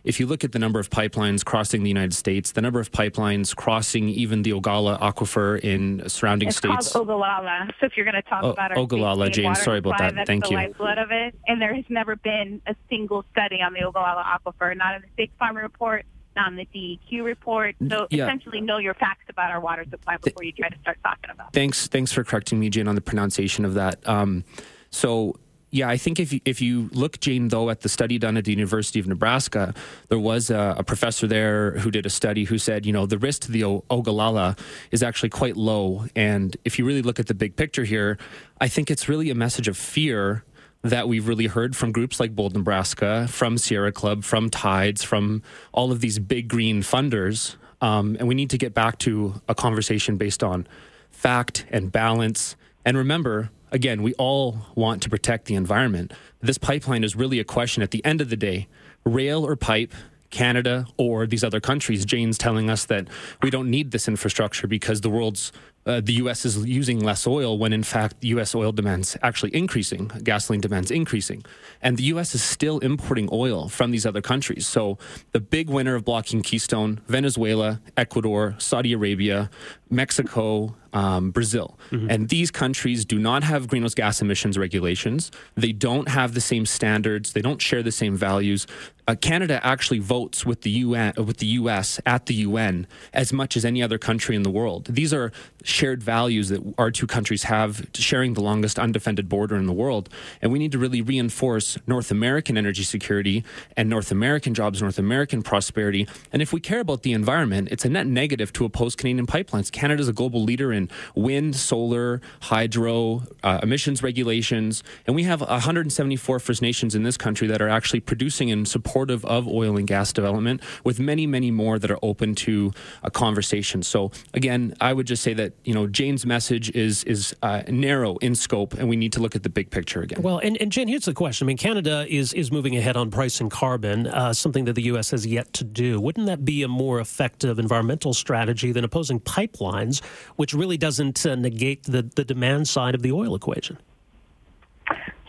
if 0.04 0.18
you 0.18 0.26
look 0.26 0.44
at 0.44 0.52
the 0.52 0.58
number 0.58 0.80
of 0.80 0.90
pipelines 0.90 1.44
crossing 1.44 1.82
the 1.82 1.88
United 1.88 2.14
States, 2.14 2.52
the 2.52 2.60
number 2.60 2.80
of 2.80 2.90
pipelines 2.90 3.54
crossing 3.54 4.08
even 4.08 4.42
the 4.42 4.52
Ogallala 4.52 4.98
aquifer 4.98 5.58
in 5.60 6.08
surrounding 6.08 6.48
it's 6.48 6.56
states. 6.56 6.86
It's 6.86 6.92
called 6.92 7.08
Ogallala. 7.08 7.68
So 7.80 7.86
if 7.86 7.96
you're 7.96 8.06
going 8.06 8.22
to 8.22 8.28
talk 8.28 8.42
oh, 8.44 8.50
about 8.50 8.72
our 8.72 8.78
Ogallala, 8.78 9.30
Jane, 9.30 9.54
sorry 9.54 9.78
about 9.78 9.94
supply, 9.94 10.06
that. 10.06 10.14
That's 10.16 10.26
Thank 10.26 10.44
the 10.44 10.50
you. 10.50 10.56
lifeblood 10.56 10.98
of 10.98 11.10
it, 11.10 11.34
and 11.46 11.60
there 11.60 11.74
has 11.74 11.84
never 11.88 12.16
been 12.16 12.62
a 12.66 12.74
single 12.88 13.24
study 13.32 13.60
on 13.60 13.74
the 13.74 13.84
Ogallala 13.84 14.24
aquifer, 14.24 14.76
not 14.76 14.96
in 14.96 15.02
the 15.02 15.08
State 15.14 15.32
Farm 15.38 15.56
report, 15.56 16.06
not 16.36 16.48
in 16.48 16.56
the 16.56 16.68
DEQ 16.74 17.24
report. 17.24 17.76
So 17.88 18.06
yeah. 18.10 18.24
essentially, 18.24 18.60
know 18.60 18.78
your 18.78 18.94
facts 18.94 19.24
about 19.28 19.50
our 19.50 19.60
water 19.60 19.84
supply 19.90 20.16
before 20.16 20.44
you 20.44 20.52
try 20.52 20.68
to 20.68 20.78
start 20.80 20.98
talking 21.02 21.30
about. 21.30 21.48
It. 21.48 21.54
Thanks, 21.54 21.88
thanks 21.88 22.12
for 22.12 22.24
correcting 22.24 22.58
me, 22.58 22.70
Jane, 22.70 22.88
on 22.88 22.94
the 22.94 23.00
pronunciation 23.00 23.64
of 23.64 23.74
that. 23.74 24.06
Um, 24.08 24.44
so 24.90 25.36
yeah, 25.70 25.88
I 25.88 25.96
think 25.96 26.18
if 26.18 26.32
you, 26.32 26.40
if 26.44 26.60
you 26.60 26.90
look, 26.92 27.20
Jane, 27.20 27.48
though, 27.48 27.70
at 27.70 27.82
the 27.82 27.88
study 27.88 28.18
done 28.18 28.36
at 28.36 28.44
the 28.44 28.50
University 28.50 28.98
of 28.98 29.06
Nebraska, 29.06 29.72
there 30.08 30.18
was 30.18 30.50
a, 30.50 30.74
a 30.78 30.82
professor 30.82 31.28
there 31.28 31.72
who 31.78 31.90
did 31.90 32.06
a 32.06 32.10
study 32.10 32.44
who 32.44 32.58
said, 32.58 32.84
you 32.84 32.92
know, 32.92 33.06
the 33.06 33.18
risk 33.18 33.42
to 33.42 33.52
the 33.52 33.64
o- 33.64 33.84
Ogallala 33.88 34.56
is 34.90 35.02
actually 35.02 35.28
quite 35.28 35.56
low. 35.56 36.06
And 36.16 36.56
if 36.64 36.78
you 36.78 36.84
really 36.84 37.02
look 37.02 37.20
at 37.20 37.28
the 37.28 37.34
big 37.34 37.54
picture 37.54 37.84
here, 37.84 38.18
I 38.60 38.66
think 38.66 38.90
it's 38.90 39.08
really 39.08 39.30
a 39.30 39.34
message 39.34 39.68
of 39.68 39.76
fear 39.76 40.44
that 40.82 41.06
we've 41.06 41.28
really 41.28 41.46
heard 41.46 41.76
from 41.76 41.92
groups 41.92 42.18
like 42.18 42.34
Bold 42.34 42.54
Nebraska, 42.54 43.28
from 43.28 43.56
Sierra 43.56 43.92
Club, 43.92 44.24
from 44.24 44.50
Tides, 44.50 45.04
from 45.04 45.42
all 45.72 45.92
of 45.92 46.00
these 46.00 46.18
big 46.18 46.48
green 46.48 46.82
funders. 46.82 47.56
Um, 47.80 48.16
and 48.18 48.26
we 48.26 48.34
need 48.34 48.50
to 48.50 48.58
get 48.58 48.74
back 48.74 48.98
to 49.00 49.40
a 49.48 49.54
conversation 49.54 50.16
based 50.16 50.42
on 50.42 50.66
fact 51.10 51.66
and 51.70 51.92
balance. 51.92 52.56
And 52.84 52.96
remember, 52.96 53.50
again, 53.70 54.02
we 54.02 54.14
all 54.14 54.58
want 54.74 55.02
to 55.02 55.10
protect 55.10 55.46
the 55.46 55.54
environment. 55.54 56.12
This 56.40 56.58
pipeline 56.58 57.04
is 57.04 57.16
really 57.16 57.38
a 57.38 57.44
question 57.44 57.82
at 57.82 57.90
the 57.90 58.04
end 58.04 58.20
of 58.20 58.30
the 58.30 58.36
day 58.36 58.68
rail 59.04 59.46
or 59.46 59.56
pipe, 59.56 59.94
Canada 60.30 60.86
or 60.96 61.26
these 61.26 61.44
other 61.44 61.60
countries. 61.60 62.04
Jane's 62.04 62.38
telling 62.38 62.70
us 62.70 62.86
that 62.86 63.08
we 63.42 63.50
don't 63.50 63.70
need 63.70 63.90
this 63.90 64.08
infrastructure 64.08 64.66
because 64.66 65.00
the 65.00 65.10
world's 65.10 65.52
uh, 65.86 65.98
the 65.98 66.12
U.S. 66.14 66.44
is 66.44 66.58
using 66.66 67.00
less 67.00 67.26
oil 67.26 67.58
when 67.58 67.72
in 67.72 67.82
fact 67.82 68.16
U.S. 68.20 68.54
oil 68.54 68.70
demand's 68.70 69.16
actually 69.22 69.54
increasing, 69.54 70.08
gasoline 70.22 70.60
demand's 70.60 70.90
increasing, 70.90 71.42
and 71.80 71.96
the 71.96 72.02
U.S. 72.04 72.34
is 72.34 72.42
still 72.42 72.78
importing 72.80 73.30
oil 73.32 73.68
from 73.68 73.90
these 73.90 74.04
other 74.04 74.20
countries. 74.20 74.66
So 74.66 74.98
the 75.32 75.40
big 75.40 75.70
winner 75.70 75.94
of 75.94 76.04
blocking 76.04 76.42
Keystone: 76.42 77.00
Venezuela, 77.08 77.80
Ecuador, 77.96 78.56
Saudi 78.58 78.92
Arabia, 78.92 79.48
Mexico, 79.88 80.76
um, 80.92 81.30
Brazil, 81.30 81.78
mm-hmm. 81.90 82.10
and 82.10 82.28
these 82.28 82.50
countries 82.50 83.04
do 83.04 83.18
not 83.18 83.42
have 83.44 83.68
greenhouse 83.68 83.94
gas 83.94 84.20
emissions 84.20 84.58
regulations. 84.58 85.30
They 85.54 85.72
don't 85.72 86.08
have 86.08 86.34
the 86.34 86.40
same 86.40 86.66
standards. 86.66 87.32
They 87.32 87.42
don't 87.42 87.60
share 87.60 87.82
the 87.82 87.92
same 87.92 88.16
values. 88.16 88.66
Uh, 89.10 89.16
Canada 89.16 89.60
actually 89.66 89.98
votes 89.98 90.46
with 90.46 90.60
the 90.62 90.70
UN, 90.70 91.12
with 91.16 91.38
the 91.38 91.46
U.S. 91.46 92.00
at 92.06 92.26
the 92.26 92.34
UN 92.34 92.86
as 93.12 93.32
much 93.32 93.56
as 93.56 93.64
any 93.64 93.82
other 93.82 93.98
country 93.98 94.36
in 94.36 94.44
the 94.44 94.50
world. 94.50 94.86
These 94.86 95.12
are 95.12 95.32
shared 95.64 96.00
values 96.00 96.48
that 96.50 96.62
our 96.78 96.92
two 96.92 97.08
countries 97.08 97.42
have, 97.44 97.88
sharing 97.94 98.34
the 98.34 98.40
longest 98.40 98.78
undefended 98.78 99.28
border 99.28 99.56
in 99.56 99.66
the 99.66 99.72
world. 99.72 100.08
And 100.40 100.52
we 100.52 100.60
need 100.60 100.70
to 100.72 100.78
really 100.78 101.02
reinforce 101.02 101.76
North 101.88 102.12
American 102.12 102.56
energy 102.56 102.84
security 102.84 103.42
and 103.76 103.88
North 103.88 104.12
American 104.12 104.54
jobs, 104.54 104.80
North 104.80 104.98
American 104.98 105.42
prosperity. 105.42 106.06
And 106.32 106.40
if 106.40 106.52
we 106.52 106.60
care 106.60 106.80
about 106.80 107.02
the 107.02 107.12
environment, 107.12 107.68
it's 107.72 107.84
a 107.84 107.88
net 107.88 108.06
negative 108.06 108.52
to 108.54 108.64
oppose 108.64 108.94
Canadian 108.94 109.26
pipelines. 109.26 109.72
Canada 109.72 110.00
is 110.00 110.08
a 110.08 110.12
global 110.12 110.44
leader 110.44 110.72
in 110.80 110.90
wind, 111.14 111.56
solar, 111.56 112.20
hydro, 112.42 113.22
uh, 113.42 113.60
emissions 113.62 114.02
regulations, 114.02 114.82
and 115.06 115.14
we 115.14 115.24
have 115.24 115.40
174 115.40 116.38
First 116.38 116.62
Nations 116.62 116.94
in 116.94 117.02
this 117.02 117.16
country 117.16 117.46
that 117.48 117.60
are 117.60 117.68
actually 117.68 118.00
producing 118.00 118.50
and 118.50 118.66
supportive 118.66 119.24
of 119.24 119.46
oil 119.46 119.76
and 119.76 119.86
gas 119.86 120.12
development, 120.12 120.62
with 120.84 120.98
many, 120.98 121.26
many 121.26 121.50
more 121.50 121.78
that 121.78 121.90
are 121.90 121.98
open 122.02 122.34
to 122.34 122.72
a 123.02 123.10
conversation. 123.10 123.82
So 123.82 124.10
again, 124.34 124.74
I 124.80 124.92
would 124.92 125.06
just 125.06 125.22
say 125.22 125.34
that 125.34 125.52
you 125.64 125.74
know 125.74 125.86
Jane's 125.86 126.24
message 126.26 126.70
is 126.70 127.04
is 127.04 127.34
uh, 127.42 127.62
narrow 127.68 128.16
in 128.18 128.34
scope, 128.34 128.74
and 128.74 128.88
we 128.88 128.96
need 128.96 129.12
to 129.12 129.20
look 129.20 129.36
at 129.36 129.42
the 129.42 129.48
big 129.48 129.70
picture 129.70 130.00
again. 130.02 130.22
Well, 130.22 130.38
and, 130.38 130.56
and 130.60 130.72
Jane, 130.72 130.88
here's 130.88 131.04
the 131.04 131.14
question: 131.14 131.46
I 131.46 131.48
mean, 131.48 131.56
Canada 131.56 132.06
is 132.08 132.32
is 132.32 132.50
moving 132.50 132.76
ahead 132.76 132.96
on 132.96 133.10
price 133.10 133.40
and 133.40 133.50
carbon, 133.50 134.06
uh, 134.06 134.32
something 134.32 134.64
that 134.64 134.74
the 134.74 134.82
U.S. 134.82 135.10
has 135.10 135.26
yet 135.26 135.52
to 135.54 135.64
do. 135.64 136.00
Wouldn't 136.00 136.26
that 136.26 136.44
be 136.44 136.62
a 136.62 136.68
more 136.68 137.00
effective 137.00 137.58
environmental 137.58 138.14
strategy 138.14 138.72
than 138.72 138.84
opposing 138.84 139.20
pipelines, 139.20 140.02
which 140.36 140.54
really 140.54 140.69
doesn't 140.76 141.24
uh, 141.26 141.34
negate 141.34 141.84
the 141.84 142.02
the 142.02 142.24
demand 142.24 142.68
side 142.68 142.94
of 142.94 143.02
the 143.02 143.12
oil 143.12 143.34
equation? 143.34 143.78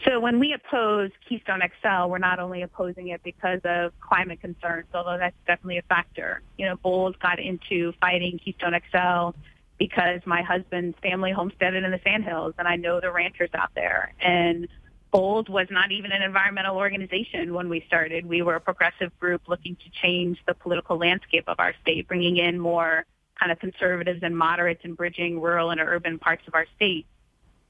So 0.06 0.20
when 0.20 0.40
we 0.40 0.54
oppose 0.54 1.12
Keystone 1.30 1.62
XL, 1.62 2.10
we're 2.10 2.18
not 2.18 2.40
only 2.40 2.64
opposing 2.64 3.10
it 3.10 3.22
because 3.24 3.60
of 3.64 3.92
climate 4.00 4.42
concerns, 4.42 4.88
although 4.94 5.18
that's 5.18 5.36
definitely 5.46 5.78
a 5.78 5.84
factor. 5.84 6.42
You 6.58 6.66
know, 6.66 6.76
Bold 6.76 7.20
got 7.20 7.40
into 7.40 7.94
fighting 8.02 8.40
Keystone 8.44 8.74
XL 8.92 9.38
because 9.78 10.22
my 10.26 10.42
husband's 10.42 10.98
family 11.00 11.32
homesteaded 11.32 11.84
in 11.84 11.92
the 11.92 12.00
Sandhills 12.04 12.56
and 12.58 12.68
I 12.68 12.78
know 12.78 13.00
the 13.00 13.12
ranchers 13.12 13.52
out 13.54 13.72
there. 13.76 14.14
And 14.20 14.68
Bold 15.12 15.50
was 15.50 15.68
not 15.70 15.92
even 15.92 16.12
an 16.12 16.22
environmental 16.22 16.78
organization 16.78 17.54
when 17.54 17.70
we 17.70 17.84
started. 17.86 18.26
We 18.26 18.42
were 18.42 18.56
a 18.56 18.62
progressive 18.62 19.18
group 19.20 19.44
looking 19.48 19.76
to 19.76 20.02
change 20.02 20.40
the 20.48 20.54
political 20.54 20.98
landscape 20.98 21.46
of 21.48 21.60
our 21.60 21.74
state, 21.82 22.08
bringing 22.08 22.38
in 22.38 22.60
more 22.60 23.06
kind 23.42 23.52
of 23.52 23.60
conservatives 23.60 24.20
and 24.22 24.38
moderates 24.38 24.82
and 24.84 24.96
bridging 24.96 25.42
rural 25.42 25.72
and 25.72 25.82
urban 25.82 26.20
parts 26.20 26.44
of 26.48 26.54
our 26.54 26.66
state. 26.76 27.08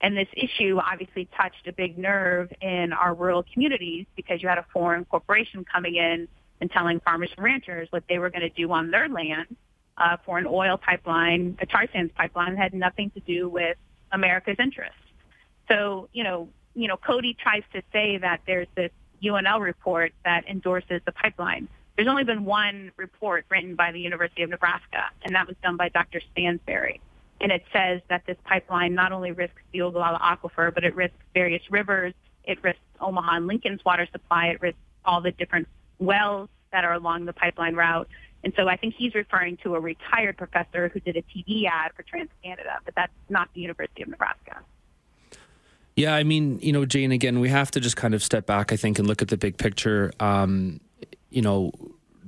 And 0.02 0.18
this 0.18 0.28
issue 0.34 0.80
obviously 0.80 1.30
touched 1.38 1.68
a 1.68 1.72
big 1.72 1.98
nerve 1.98 2.52
in 2.60 2.92
our 2.92 3.14
rural 3.14 3.46
communities 3.54 4.06
because 4.16 4.42
you 4.42 4.50
had 4.50 4.58
a 4.58 4.66
foreign 4.74 5.06
corporation 5.06 5.64
coming 5.64 5.96
in 5.96 6.28
and 6.60 6.70
telling 6.72 7.00
farmers 7.00 7.30
and 7.38 7.44
ranchers 7.44 7.88
what 7.92 8.04
they 8.10 8.20
were 8.20 8.30
going 8.30 8.42
to 8.42 8.50
do 8.50 8.72
on 8.72 8.92
their 8.92 9.08
land 9.08 9.56
uh, 9.98 10.18
for 10.26 10.38
an 10.38 10.48
oil 10.48 10.78
pipeline, 10.78 11.58
a 11.62 11.66
tar 11.66 11.86
sands 11.94 12.12
pipeline, 12.16 12.58
had 12.58 12.74
nothing 12.74 13.12
to 13.12 13.20
do 13.22 13.48
with 13.48 13.78
America's 14.12 14.58
interests. 14.60 14.96
So, 15.70 16.10
you 16.12 16.24
know, 16.24 16.50
you 16.74 16.88
know, 16.88 16.98
Cody 16.98 17.36
tries 17.42 17.64
to 17.74 17.82
say 17.94 18.18
that 18.18 18.42
there's 18.46 18.68
this 18.76 18.92
UNL 19.24 19.62
report 19.62 20.14
that 20.26 20.48
endorses 20.48 21.02
the 21.06 21.12
pipeline. 21.12 21.68
There's 22.02 22.10
only 22.10 22.24
been 22.24 22.46
one 22.46 22.92
report 22.98 23.46
written 23.50 23.76
by 23.76 23.92
the 23.92 24.00
University 24.00 24.42
of 24.42 24.50
Nebraska, 24.50 25.12
and 25.22 25.36
that 25.36 25.46
was 25.46 25.56
done 25.62 25.78
by 25.78 25.90
Dr. 25.90 26.20
Stansbury. 26.32 27.00
And 27.40 27.52
it 27.52 27.64
says 27.72 28.02
that 28.10 28.26
this 28.26 28.38
pipeline 28.44 28.96
not 28.96 29.12
only 29.12 29.32
risks 29.34 29.62
the 29.72 29.84
Ogallala 29.84 30.18
aquifer, 30.18 30.74
but 30.74 30.84
it 30.84 30.96
risks 30.96 31.20
various 31.36 31.62
rivers. 31.70 32.16
It 32.44 32.58
risks 32.64 32.82
Omaha 33.00 33.36
and 33.36 33.46
Lincoln's 33.46 33.86
water 33.86 34.08
supply. 34.12 34.48
It 34.48 34.64
risks 34.64 34.80
all 35.06 35.22
the 35.22 35.30
different 35.30 35.68
wells 36.00 36.50
that 36.72 36.84
are 36.84 36.94
along 36.94 37.26
the 37.26 37.34
pipeline 37.34 37.76
route. 37.76 38.08
And 38.44 38.52
so 38.58 38.68
I 38.68 38.78
think 38.78 38.96
he's 38.98 39.14
referring 39.14 39.58
to 39.58 39.76
a 39.76 39.80
retired 39.80 40.38
professor 40.38 40.90
who 40.90 41.02
did 41.02 41.18
a 41.18 41.22
TV 41.22 41.68
ad 41.70 41.92
for 41.96 42.02
TransCanada, 42.02 42.80
but 42.84 42.96
that's 42.96 43.14
not 43.30 43.48
the 43.54 43.62
University 43.62 44.02
of 44.02 44.10
Nebraska. 44.10 44.58
Yeah, 45.96 46.16
I 46.16 46.24
mean, 46.24 46.58
you 46.64 46.74
know, 46.74 46.84
Jane, 46.84 47.12
again, 47.12 47.40
we 47.40 47.50
have 47.50 47.70
to 47.70 47.80
just 47.80 47.96
kind 47.96 48.16
of 48.16 48.24
step 48.24 48.48
back, 48.48 48.74
I 48.74 48.76
think, 48.76 48.98
and 48.98 49.08
look 49.08 49.22
at 49.22 49.28
the 49.28 49.38
big 49.38 49.60
picture. 49.60 50.12
Um, 50.20 50.80
you 51.32 51.42
know, 51.42 51.72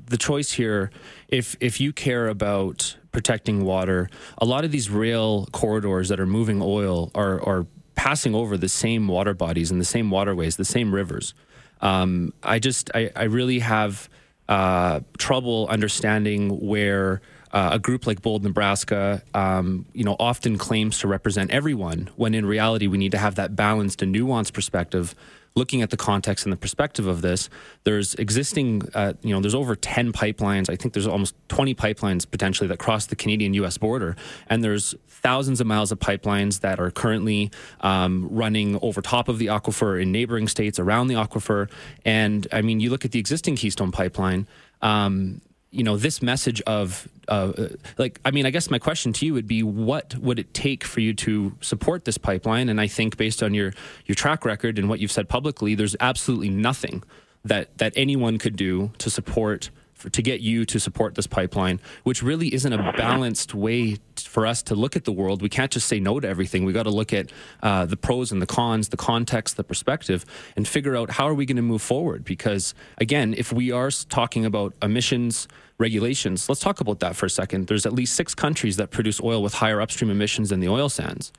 the 0.06 0.18
choice 0.18 0.54
here, 0.54 0.90
if 1.28 1.56
if 1.60 1.80
you 1.80 1.94
care 1.94 2.28
about 2.28 2.98
protecting 3.12 3.64
water, 3.64 4.10
a 4.38 4.46
lot 4.46 4.66
of 4.66 4.72
these 4.72 4.90
rail 4.90 5.46
corridors 5.52 6.10
that 6.10 6.20
are 6.20 6.26
moving 6.26 6.62
oil 6.62 7.12
are 7.14 7.42
are 7.48 7.68
passing 7.96 8.34
over 8.34 8.58
the 8.58 8.70
same 8.70 9.08
water 9.08 9.34
bodies 9.34 9.72
and 9.72 9.80
the 9.80 9.86
same 9.86 10.10
waterways, 10.10 10.56
the 10.56 10.66
same 10.66 10.94
rivers. 10.94 11.34
Um, 11.82 12.34
I 12.42 12.60
just, 12.60 12.90
I, 12.96 13.12
I 13.16 13.24
really 13.24 13.60
have 13.60 14.10
uh, 14.50 15.02
trouble 15.18 15.68
understanding 15.68 16.66
where 16.66 17.22
uh, 17.52 17.72
a 17.74 17.80
group 17.80 18.08
like 18.08 18.22
Bold 18.22 18.44
Nebraska, 18.44 19.22
um, 19.34 19.86
you 19.94 20.04
know, 20.04 20.16
often 20.20 20.58
claims 20.58 21.00
to 21.00 21.08
represent 21.08 21.52
everyone, 21.52 22.10
when 22.16 22.34
in 22.34 22.46
reality 22.46 22.88
we 22.88 22.98
need 22.98 23.12
to 23.12 23.18
have 23.20 23.36
that 23.36 23.56
balanced 23.56 24.02
and 24.02 24.14
nuanced 24.16 24.54
perspective 24.54 25.14
looking 25.56 25.82
at 25.82 25.90
the 25.90 25.98
context 25.98 26.46
and 26.46 26.54
the 26.54 26.58
perspective 26.58 27.06
of 27.08 27.22
this, 27.22 27.50
there's 27.84 28.16
existing, 28.16 28.82
uh, 28.94 29.14
you 29.22 29.34
know, 29.34 29.40
there's 29.40 29.56
over 29.56 29.76
10 29.76 30.12
pipelines. 30.12 30.70
I 30.70 30.76
think 30.76 30.94
there's 30.94 31.08
almost 31.08 31.36
20 31.50 31.76
pipelines 31.76 32.30
potentially 32.30 32.68
that 32.68 32.80
cross 32.80 33.06
the 33.06 33.16
Canadian 33.16 33.54
US 33.56 33.78
border. 33.78 34.16
And 34.48 34.64
there's 34.64 34.96
thousands 35.08 35.62
of 35.62 35.68
miles 35.68 35.92
of 35.92 36.00
pipelines 36.00 36.62
that 36.62 36.80
are 36.80 36.92
currently 36.92 37.52
um, 37.82 38.28
running 38.30 38.80
over 38.82 39.02
top 39.02 39.30
of 39.30 39.38
the 39.38 39.48
aquifer 39.48 40.02
in 40.02 40.12
neighboring 40.12 40.48
states 40.48 40.80
around 40.80 41.08
the 41.08 41.16
aquifer. 41.16 41.70
And 42.04 42.48
I 42.52 42.62
mean, 42.62 42.80
you 42.80 42.90
look 42.90 43.06
at 43.06 43.12
the 43.12 43.20
existing 43.20 43.56
Keystone 43.56 43.92
pipeline. 43.92 44.48
Um, 44.82 45.42
you 45.74 45.84
know 45.84 45.98
this 45.98 46.22
message 46.22 46.62
of 46.62 47.08
uh, 47.28 47.52
like 47.98 48.20
i 48.26 48.32
mean 48.32 48.46
i 48.46 48.52
guess 48.52 48.70
my 48.70 48.80
question 48.80 49.12
to 49.12 49.26
you 49.26 49.34
would 49.34 49.48
be 49.48 49.64
what 49.64 50.16
would 50.18 50.38
it 50.38 50.54
take 50.54 50.84
for 50.84 51.00
you 51.00 51.14
to 51.14 51.56
support 51.62 52.06
this 52.06 52.18
pipeline? 52.18 52.70
And 52.70 52.80
i 52.80 52.88
think 52.88 53.18
based 53.18 53.42
on 53.42 53.54
your 53.54 53.74
your 54.06 54.16
track 54.16 54.46
record 54.46 54.78
and 54.78 54.88
what 54.88 55.00
you've 55.00 55.12
said 55.12 55.28
publicly 55.28 55.76
there's 55.76 55.96
absolutely 56.00 56.50
nothing 56.50 57.04
that 57.44 57.78
that 57.80 57.94
anyone 57.96 58.38
could 58.38 58.56
do 58.56 58.92
to 59.00 59.10
support 59.10 59.70
to 60.12 60.22
get 60.22 60.42
you 60.42 60.66
to 60.66 60.80
support 60.80 61.16
this 61.16 61.28
pipeline, 61.28 61.80
which 62.04 62.22
really 62.22 62.54
isn't 62.54 62.72
a 62.72 62.94
balanced 62.98 63.54
way 63.54 63.98
for 64.20 64.46
us 64.46 64.62
to 64.64 64.76
look 64.76 64.96
at 64.96 65.06
the 65.06 65.12
world. 65.12 65.42
We 65.42 65.50
can't 65.50 65.72
just 65.72 65.88
say 65.88 66.00
no 66.00 66.20
to 66.20 66.28
everything. 66.28 66.66
We 66.66 66.74
got 66.74 66.84
to 66.84 66.92
look 66.92 67.14
at 67.14 67.32
uh, 67.62 67.86
the 67.86 67.98
pros 67.98 68.32
and 68.32 68.42
the 68.42 68.46
cons, 68.46 68.90
the 68.90 68.98
context, 68.98 69.58
the 69.58 69.64
perspective, 69.64 70.26
and 70.56 70.68
figure 70.68 70.96
out 70.96 71.12
how 71.12 71.28
are 71.28 71.34
we 71.34 71.46
going 71.46 71.58
to 71.58 71.62
move 71.62 71.82
forward. 71.82 72.24
Because 72.24 72.74
again, 72.98 73.34
if 73.38 73.52
we 73.54 73.72
are 73.72 73.92
talking 73.92 74.46
about 74.46 74.74
emissions 74.82 75.48
regulations, 75.80 76.48
let's 76.50 76.62
talk 76.62 76.80
about 76.80 77.00
that 77.00 77.16
for 77.16 77.26
a 77.26 77.30
second. 77.30 77.68
There's 77.68 77.86
at 77.86 77.94
least 77.94 78.16
six 78.16 78.36
countries 78.36 78.78
that 78.78 78.92
produce 78.92 79.22
oil 79.22 79.42
with 79.42 79.56
higher 79.56 79.82
upstream 79.82 80.12
emissions 80.12 80.50
than 80.50 80.60
the 80.60 80.70
oil 80.70 80.90
sands 80.90 81.32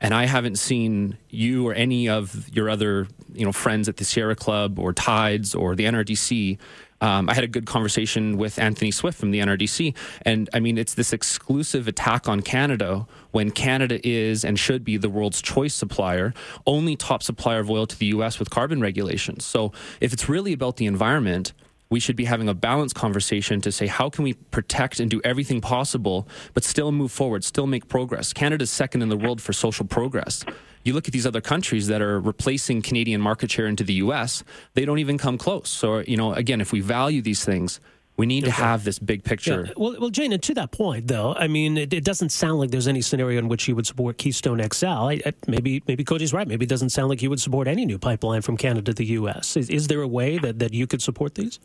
and 0.00 0.14
I 0.14 0.24
haven't 0.24 0.56
seen 0.56 1.18
you 1.28 1.68
or 1.68 1.74
any 1.74 2.08
of 2.08 2.48
your 2.54 2.70
other 2.70 3.06
you 3.34 3.44
know 3.44 3.52
friends 3.52 3.88
at 3.88 3.98
the 3.98 4.04
Sierra 4.04 4.34
Club 4.34 4.78
or 4.78 4.92
Tides 4.92 5.54
or 5.54 5.76
the 5.76 5.84
NRDC 5.84 6.58
um, 7.00 7.28
I 7.28 7.34
had 7.34 7.44
a 7.44 7.48
good 7.48 7.66
conversation 7.66 8.36
with 8.36 8.58
Anthony 8.58 8.90
Swift 8.90 9.18
from 9.18 9.30
the 9.30 9.40
NRDC, 9.40 9.94
and 10.22 10.50
I 10.52 10.60
mean, 10.60 10.76
it's 10.78 10.94
this 10.94 11.12
exclusive 11.12 11.88
attack 11.88 12.28
on 12.28 12.40
Canada 12.40 13.06
when 13.30 13.50
Canada 13.50 14.06
is 14.06 14.44
and 14.44 14.58
should 14.58 14.84
be 14.84 14.96
the 14.96 15.08
world's 15.08 15.40
choice 15.40 15.74
supplier, 15.74 16.34
only 16.66 16.96
top 16.96 17.22
supplier 17.22 17.60
of 17.60 17.70
oil 17.70 17.86
to 17.86 17.98
the 17.98 18.06
U.S. 18.06 18.38
with 18.38 18.50
carbon 18.50 18.80
regulations. 18.80 19.44
So, 19.44 19.72
if 20.00 20.12
it's 20.12 20.28
really 20.28 20.52
about 20.52 20.76
the 20.76 20.86
environment, 20.86 21.52
we 21.90 21.98
should 22.00 22.16
be 22.16 22.24
having 22.24 22.48
a 22.48 22.54
balanced 22.54 22.94
conversation 22.94 23.60
to 23.62 23.72
say 23.72 23.86
how 23.86 24.08
can 24.08 24.22
we 24.24 24.34
protect 24.34 25.00
and 25.00 25.10
do 25.10 25.20
everything 25.24 25.60
possible 25.60 26.28
but 26.54 26.64
still 26.64 26.92
move 26.92 27.10
forward 27.10 27.42
still 27.42 27.66
make 27.66 27.88
progress 27.88 28.32
canada's 28.32 28.70
second 28.70 29.02
in 29.02 29.08
the 29.08 29.16
world 29.16 29.42
for 29.42 29.52
social 29.52 29.84
progress 29.84 30.44
you 30.84 30.92
look 30.92 31.06
at 31.06 31.12
these 31.12 31.26
other 31.26 31.40
countries 31.40 31.86
that 31.88 32.00
are 32.00 32.20
replacing 32.20 32.82
Canadian 32.82 33.20
market 33.20 33.50
share 33.50 33.66
into 33.66 33.84
the 33.84 33.94
US, 33.94 34.42
they 34.74 34.84
don't 34.84 34.98
even 34.98 35.18
come 35.18 35.38
close. 35.38 35.68
So, 35.68 35.98
you 35.98 36.16
know, 36.16 36.32
again, 36.34 36.60
if 36.60 36.72
we 36.72 36.80
value 36.80 37.22
these 37.22 37.44
things, 37.44 37.80
we 38.16 38.26
need 38.26 38.44
okay. 38.44 38.50
to 38.50 38.62
have 38.62 38.84
this 38.84 38.98
big 38.98 39.24
picture. 39.24 39.64
Yeah. 39.66 39.72
Well, 39.78 39.96
well, 39.98 40.10
Jane, 40.10 40.32
and 40.32 40.42
to 40.42 40.54
that 40.54 40.72
point, 40.72 41.06
though, 41.06 41.34
I 41.34 41.48
mean, 41.48 41.78
it, 41.78 41.92
it, 41.94 42.04
doesn't 42.04 42.28
sound 42.28 42.58
like 42.58 42.70
there's 42.70 42.86
any 42.86 43.00
scenario 43.00 43.38
in 43.38 43.48
which 43.48 43.66
you 43.66 43.74
would 43.74 43.86
support 43.86 44.18
Keystone 44.18 44.60
XL. 44.72 44.86
I, 44.86 45.20
I, 45.24 45.32
maybe, 45.46 45.82
maybe 45.86 46.04
Cody's 46.04 46.34
right. 46.34 46.46
Maybe 46.46 46.64
it 46.64 46.68
doesn't 46.68 46.90
sound 46.90 47.08
like 47.08 47.22
you 47.22 47.30
would 47.30 47.40
support 47.40 47.66
any 47.66 47.86
new 47.86 47.98
pipeline 47.98 48.42
from 48.42 48.58
Canada 48.58 48.92
to 48.92 48.92
the 48.92 49.06
U.S. 49.06 49.56
Is, 49.56 49.70
is 49.70 49.88
there 49.88 50.02
a 50.02 50.08
way 50.08 50.36
that, 50.36 50.58
that 50.58 50.74
you 50.74 50.86
could 50.86 51.00
support 51.00 51.34
these? 51.34 51.60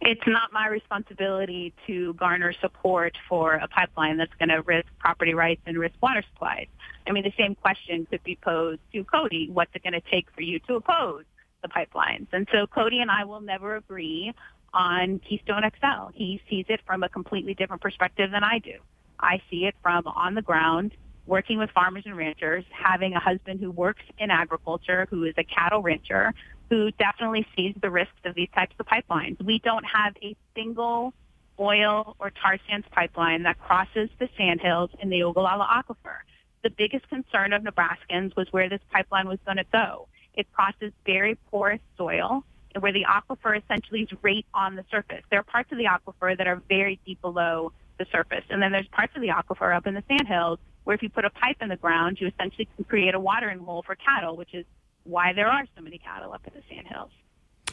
It's 0.00 0.26
not 0.26 0.52
my 0.52 0.68
responsibility 0.68 1.74
to 1.86 2.14
garner 2.14 2.54
support 2.60 3.18
for 3.28 3.54
a 3.54 3.68
pipeline 3.68 4.16
that's 4.16 4.32
going 4.38 4.48
to 4.48 4.62
risk 4.62 4.86
property 4.98 5.34
rights 5.34 5.60
and 5.66 5.76
risk 5.76 5.96
water 6.00 6.22
supplies. 6.32 6.68
I 7.08 7.12
mean, 7.12 7.24
the 7.24 7.32
same 7.38 7.54
question 7.54 8.06
could 8.10 8.22
be 8.22 8.36
posed 8.36 8.80
to 8.92 9.04
Cody. 9.04 9.48
What's 9.50 9.70
it 9.74 9.82
going 9.82 9.94
to 9.94 10.10
take 10.10 10.30
for 10.34 10.42
you 10.42 10.58
to 10.60 10.76
oppose 10.76 11.24
the 11.62 11.68
pipelines? 11.68 12.26
And 12.32 12.46
so 12.52 12.66
Cody 12.66 13.00
and 13.00 13.10
I 13.10 13.24
will 13.24 13.40
never 13.40 13.76
agree 13.76 14.34
on 14.74 15.20
Keystone 15.20 15.62
XL. 15.62 16.10
He 16.14 16.42
sees 16.50 16.66
it 16.68 16.80
from 16.86 17.02
a 17.02 17.08
completely 17.08 17.54
different 17.54 17.80
perspective 17.80 18.30
than 18.30 18.44
I 18.44 18.58
do. 18.58 18.74
I 19.18 19.40
see 19.50 19.64
it 19.64 19.74
from 19.82 20.06
on 20.06 20.34
the 20.34 20.42
ground, 20.42 20.92
working 21.26 21.58
with 21.58 21.70
farmers 21.70 22.04
and 22.06 22.16
ranchers, 22.16 22.64
having 22.70 23.14
a 23.14 23.20
husband 23.20 23.60
who 23.60 23.70
works 23.70 24.02
in 24.18 24.30
agriculture, 24.30 25.08
who 25.10 25.24
is 25.24 25.34
a 25.38 25.44
cattle 25.44 25.82
rancher, 25.82 26.34
who 26.68 26.90
definitely 26.92 27.46
sees 27.56 27.74
the 27.80 27.90
risks 27.90 28.20
of 28.26 28.34
these 28.34 28.48
types 28.54 28.74
of 28.78 28.86
pipelines. 28.86 29.42
We 29.42 29.58
don't 29.60 29.84
have 29.84 30.14
a 30.22 30.36
single 30.54 31.14
oil 31.58 32.14
or 32.20 32.30
tar 32.30 32.58
sands 32.68 32.86
pipeline 32.92 33.42
that 33.44 33.58
crosses 33.58 34.10
the 34.20 34.28
sandhills 34.36 34.90
in 35.00 35.08
the 35.08 35.22
Ogallala 35.24 35.66
Aquifer 35.66 36.18
the 36.62 36.70
biggest 36.70 37.08
concern 37.08 37.52
of 37.52 37.62
Nebraskans 37.62 38.34
was 38.36 38.48
where 38.52 38.68
this 38.68 38.80
pipeline 38.90 39.28
was 39.28 39.38
going 39.44 39.58
to 39.58 39.66
go. 39.72 40.08
It 40.34 40.50
crosses 40.52 40.92
very 41.04 41.36
porous 41.50 41.80
soil 41.96 42.44
where 42.78 42.92
the 42.92 43.04
aquifer 43.04 43.60
essentially 43.60 44.02
is 44.02 44.08
right 44.22 44.46
on 44.54 44.76
the 44.76 44.84
surface. 44.90 45.22
There 45.30 45.40
are 45.40 45.44
parts 45.44 45.72
of 45.72 45.78
the 45.78 45.84
aquifer 45.84 46.36
that 46.36 46.46
are 46.46 46.62
very 46.68 47.00
deep 47.04 47.20
below 47.20 47.72
the 47.98 48.06
surface. 48.12 48.44
And 48.50 48.62
then 48.62 48.72
there's 48.72 48.86
parts 48.88 49.14
of 49.16 49.22
the 49.22 49.28
aquifer 49.28 49.74
up 49.76 49.86
in 49.86 49.94
the 49.94 50.02
sandhills 50.06 50.58
where 50.84 50.94
if 50.94 51.02
you 51.02 51.08
put 51.08 51.24
a 51.24 51.30
pipe 51.30 51.56
in 51.60 51.68
the 51.68 51.76
ground, 51.76 52.18
you 52.20 52.28
essentially 52.28 52.68
can 52.76 52.84
create 52.84 53.14
a 53.14 53.20
watering 53.20 53.58
hole 53.58 53.82
for 53.82 53.94
cattle, 53.96 54.36
which 54.36 54.54
is 54.54 54.64
why 55.04 55.32
there 55.32 55.48
are 55.48 55.64
so 55.76 55.82
many 55.82 55.98
cattle 55.98 56.32
up 56.32 56.42
in 56.46 56.52
the 56.54 56.62
sandhills. 56.68 57.10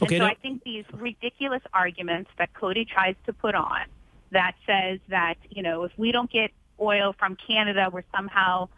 Okay, 0.02 0.16
and 0.16 0.22
so 0.22 0.26
now- 0.26 0.30
I 0.30 0.34
think 0.34 0.62
these 0.64 0.84
ridiculous 0.92 1.62
arguments 1.72 2.30
that 2.38 2.52
Cody 2.54 2.84
tries 2.84 3.14
to 3.26 3.32
put 3.32 3.54
on 3.54 3.86
that 4.30 4.54
says 4.66 4.98
that, 5.08 5.36
you 5.48 5.62
know, 5.62 5.84
if 5.84 5.92
we 5.96 6.12
don't 6.12 6.30
get 6.30 6.50
oil 6.80 7.14
from 7.18 7.36
Canada, 7.36 7.88
we're 7.92 8.04
somehow 8.14 8.68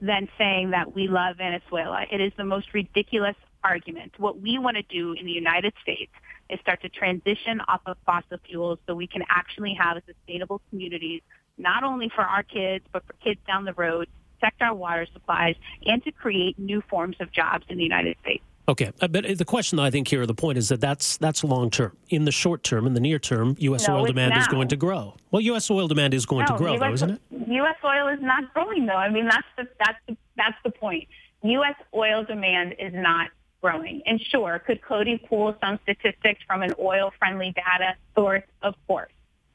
then 0.00 0.28
saying 0.38 0.70
that 0.70 0.94
we 0.94 1.08
love 1.08 1.36
Venezuela. 1.38 2.04
It 2.10 2.20
is 2.20 2.32
the 2.36 2.44
most 2.44 2.72
ridiculous 2.72 3.36
argument. 3.64 4.12
What 4.18 4.40
we 4.40 4.58
want 4.58 4.76
to 4.76 4.82
do 4.82 5.12
in 5.12 5.26
the 5.26 5.32
United 5.32 5.74
States 5.82 6.12
is 6.48 6.60
start 6.60 6.82
to 6.82 6.88
transition 6.88 7.60
off 7.68 7.80
of 7.86 7.96
fossil 8.06 8.38
fuels 8.48 8.78
so 8.86 8.94
we 8.94 9.06
can 9.06 9.22
actually 9.28 9.74
have 9.74 10.00
sustainable 10.06 10.60
communities, 10.70 11.22
not 11.58 11.82
only 11.82 12.08
for 12.14 12.22
our 12.22 12.42
kids, 12.42 12.84
but 12.92 13.04
for 13.06 13.12
kids 13.14 13.40
down 13.46 13.64
the 13.64 13.74
road, 13.74 14.08
protect 14.38 14.62
our 14.62 14.74
water 14.74 15.06
supplies, 15.12 15.56
and 15.84 16.02
to 16.04 16.12
create 16.12 16.58
new 16.58 16.80
forms 16.88 17.16
of 17.20 17.32
jobs 17.32 17.64
in 17.68 17.76
the 17.76 17.82
United 17.82 18.16
States. 18.22 18.44
Okay, 18.68 18.92
uh, 19.00 19.08
but 19.08 19.38
the 19.38 19.44
question 19.46 19.78
I 19.78 19.90
think 19.90 20.08
here, 20.08 20.26
the 20.26 20.34
point 20.34 20.58
is 20.58 20.68
that 20.68 20.80
that's 20.80 21.16
that's 21.16 21.42
long 21.42 21.70
term. 21.70 21.96
In 22.10 22.26
the 22.26 22.30
short 22.30 22.62
term, 22.62 22.86
in 22.86 22.92
the 22.92 23.00
near 23.00 23.18
term, 23.18 23.56
U.S. 23.58 23.88
No, 23.88 23.96
oil 23.96 24.04
it's 24.04 24.10
demand 24.10 24.36
is 24.36 24.46
going 24.46 24.68
to 24.68 24.76
grow. 24.76 25.14
Well, 25.30 25.40
U.S. 25.40 25.70
oil 25.70 25.88
demand 25.88 26.12
is 26.12 26.26
going 26.26 26.44
no, 26.48 26.52
to 26.52 26.58
grow, 26.58 26.74
US, 26.74 26.80
though, 26.80 26.92
isn't 26.92 27.10
it? 27.12 27.20
U.S. 27.48 27.76
oil 27.82 28.08
is 28.08 28.20
not 28.20 28.52
growing, 28.52 28.84
though. 28.84 28.92
I 28.92 29.08
mean, 29.08 29.24
that's 29.24 29.46
the 29.56 29.66
that's 29.78 29.98
the 30.06 30.16
that's 30.36 30.56
the 30.64 30.70
point. 30.70 31.08
U.S. 31.44 31.76
oil 31.94 32.24
demand 32.24 32.74
is 32.78 32.92
not 32.92 33.30
growing. 33.62 34.02
And 34.04 34.20
sure, 34.20 34.58
could 34.58 34.82
Cody 34.82 35.18
pull 35.18 35.56
some 35.62 35.78
statistics 35.84 36.40
from 36.46 36.62
an 36.62 36.74
oil-friendly 36.78 37.54
data 37.54 37.94
source? 38.14 38.44
Of 38.62 38.74
course. 38.86 39.12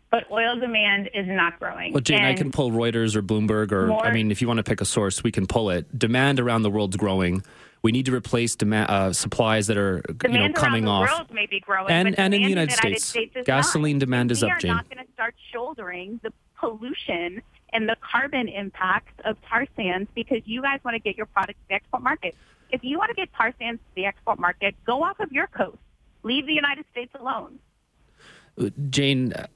But 0.10 0.30
oil 0.32 0.60
demand 0.60 1.10
is 1.14 1.28
not 1.28 1.60
growing. 1.60 1.94
Well, 1.94 2.02
Jane, 2.02 2.24
I 2.24 2.34
can 2.34 2.52
pull 2.52 2.72
Reuters 2.72 3.16
or 3.16 3.22
Bloomberg, 3.24 3.72
or 3.72 3.88
More- 3.88 4.06
I 4.06 4.12
mean, 4.12 4.32
if 4.32 4.42
you 4.42 4.48
want 4.48 4.58
to 4.60 4.64
pick 4.64 4.82
a 4.82 4.86
source, 4.86 5.24
we 5.24 5.32
can 5.32 5.48
pull 5.48 5.70
it. 5.70 5.98
Demand 5.98 6.40
around 6.40 6.64
the 6.64 6.70
world's 6.70 6.98
growing. 6.98 7.44
We 7.84 7.92
need 7.92 8.06
to 8.06 8.16
replace 8.16 8.56
demand, 8.56 8.90
uh, 8.90 9.12
supplies 9.12 9.68
that 9.68 9.78
are 9.78 10.02
you 10.24 10.30
know 10.30 10.54
coming 10.54 10.88
off. 10.88 11.10
world 11.10 11.34
may 11.34 11.46
be 11.46 11.60
growing, 11.60 11.92
And- 11.92 12.18
and 12.18 12.34
in 12.34 12.42
the 12.42 12.48
demand 12.48 12.72
United 12.72 13.02
States, 13.02 13.14
is 13.36 13.46
gasoline 13.46 13.98
not. 13.98 14.00
demand 14.00 14.22
And 14.22 14.32
is 14.32 14.42
we 14.42 14.50
up, 14.50 14.56
are 14.58 14.60
Jane. 14.62 14.72
not 14.72 14.90
going 14.90 15.06
to 15.06 15.12
start 15.12 15.36
shouldering 15.52 16.20
the 16.24 16.32
pollution 16.58 17.42
and 17.74 17.90
the 17.90 17.98
carbon 18.00 18.48
impacts 18.48 19.12
of 19.26 19.36
tar 19.50 19.68
sands 19.76 20.10
because 20.16 20.42
you 20.46 20.62
guys 20.62 20.80
want 20.86 20.96
to 20.96 21.00
get 21.00 21.18
your 21.18 21.26
product 21.26 21.60
to 21.60 21.68
the 21.68 21.74
export 21.76 22.02
market. 22.04 22.36
If 22.72 22.86
you 22.86 22.98
want 22.98 23.10
to 23.10 23.16
get 23.16 23.34
tar 23.34 23.54
sands 23.60 23.82
to 23.82 23.96
the 23.96 24.06
export 24.06 24.40
market, 24.40 24.76
go 24.86 25.04
off 25.04 25.20
of 25.20 25.34
your 25.34 25.48
coast. 25.48 25.78
Leave 26.24 26.46
the 26.46 26.54
United 26.54 26.86
States 26.90 27.12
alone. 27.20 27.60
Jane, 28.92 29.34
uh, 29.34 29.48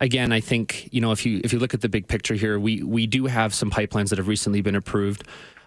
again, 0.00 0.32
I 0.32 0.40
think 0.40 0.88
you 0.92 1.00
know 1.00 1.12
if 1.12 1.24
you 1.24 1.40
if 1.44 1.52
you 1.52 1.60
look 1.60 1.74
at 1.74 1.82
the 1.82 1.88
big 1.88 2.08
picture 2.08 2.34
here, 2.34 2.58
we 2.58 2.82
we 2.82 3.06
do 3.06 3.26
have 3.26 3.54
some 3.54 3.70
pipelines 3.70 4.08
that 4.08 4.18
have 4.18 4.26
recently 4.26 4.62
been 4.62 4.74
approved. 4.74 5.22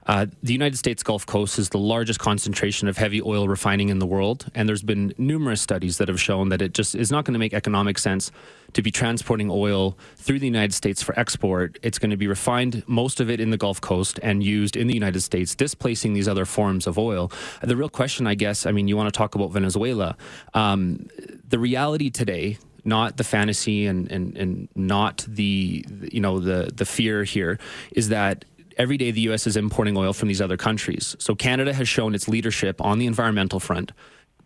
Uh, 0.07 0.25
the 0.41 0.53
United 0.53 0.77
States 0.77 1.03
Gulf 1.03 1.25
Coast 1.25 1.59
is 1.59 1.69
the 1.69 1.77
largest 1.77 2.19
concentration 2.19 2.87
of 2.87 2.97
heavy 2.97 3.21
oil 3.21 3.47
refining 3.47 3.89
in 3.89 3.99
the 3.99 4.05
world, 4.05 4.49
and 4.55 4.67
there's 4.67 4.81
been 4.81 5.13
numerous 5.17 5.61
studies 5.61 5.97
that 5.97 6.07
have 6.07 6.19
shown 6.19 6.49
that 6.49 6.61
it 6.61 6.73
just 6.73 6.95
is 6.95 7.11
not 7.11 7.25
going 7.25 7.33
to 7.33 7.39
make 7.39 7.53
economic 7.53 7.99
sense 7.99 8.31
to 8.73 8.81
be 8.81 8.89
transporting 8.89 9.49
oil 9.51 9.97
through 10.15 10.39
the 10.39 10.45
United 10.45 10.73
States 10.73 11.03
for 11.03 11.17
export. 11.19 11.77
It's 11.83 11.99
going 11.99 12.11
to 12.11 12.17
be 12.17 12.27
refined, 12.27 12.83
most 12.87 13.19
of 13.19 13.29
it 13.29 13.39
in 13.39 13.51
the 13.51 13.57
Gulf 13.57 13.79
Coast, 13.81 14.19
and 14.23 14.43
used 14.43 14.75
in 14.75 14.87
the 14.87 14.93
United 14.93 15.21
States, 15.21 15.53
displacing 15.53 16.13
these 16.13 16.27
other 16.27 16.45
forms 16.45 16.87
of 16.87 16.97
oil. 16.97 17.31
The 17.61 17.75
real 17.75 17.89
question, 17.89 18.25
I 18.27 18.35
guess, 18.35 18.65
I 18.65 18.71
mean, 18.71 18.87
you 18.87 18.97
want 18.97 19.13
to 19.13 19.17
talk 19.17 19.35
about 19.35 19.51
Venezuela. 19.51 20.17
Um, 20.53 21.09
the 21.47 21.59
reality 21.59 22.09
today 22.09 22.57
not 22.83 23.17
the 23.17 23.23
fantasy 23.23 23.85
and, 23.85 24.11
and, 24.11 24.35
and 24.37 24.67
not 24.75 25.25
the 25.27 25.85
you 26.11 26.19
know 26.19 26.39
the 26.39 26.71
the 26.73 26.85
fear 26.85 27.23
here 27.23 27.59
is 27.91 28.09
that 28.09 28.45
every 28.77 28.97
day 28.97 29.11
the 29.11 29.21
US 29.21 29.47
is 29.47 29.57
importing 29.57 29.97
oil 29.97 30.13
from 30.13 30.27
these 30.27 30.41
other 30.41 30.57
countries. 30.57 31.15
So 31.19 31.35
Canada 31.35 31.73
has 31.73 31.87
shown 31.87 32.15
its 32.15 32.27
leadership 32.27 32.81
on 32.81 32.99
the 32.99 33.05
environmental 33.05 33.59
front, 33.59 33.91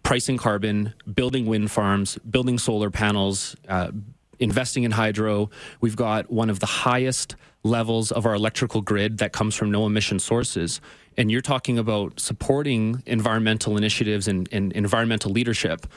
pricing 0.03 0.38
carbon, 0.38 0.94
building 1.13 1.46
wind 1.46 1.72
farms, 1.72 2.17
building 2.29 2.58
solar 2.58 2.89
panels, 2.89 3.55
uh, 3.67 3.91
investing 4.39 4.84
in 4.84 4.91
hydro. 4.91 5.50
We've 5.82 5.96
got 5.96 6.32
one 6.32 6.50
of 6.50 6.60
the 6.60 6.65
highest 6.65 7.36
levels 7.63 8.12
of 8.12 8.25
our 8.25 8.34
electrical 8.34 8.82
grid 8.82 9.17
that 9.17 9.34
comes 9.34 9.55
from 9.55 9.72
no 9.72 9.86
emission 9.86 10.20
sources. 10.20 10.82
And 11.17 11.32
you're 11.32 11.41
talking 11.41 11.77
about 11.79 12.20
supporting 12.20 13.01
environmental 13.05 13.77
initiatives 13.77 14.27
and, 14.27 14.48
and 14.51 14.72
environmental 14.74 15.32
leadership. 15.32 15.88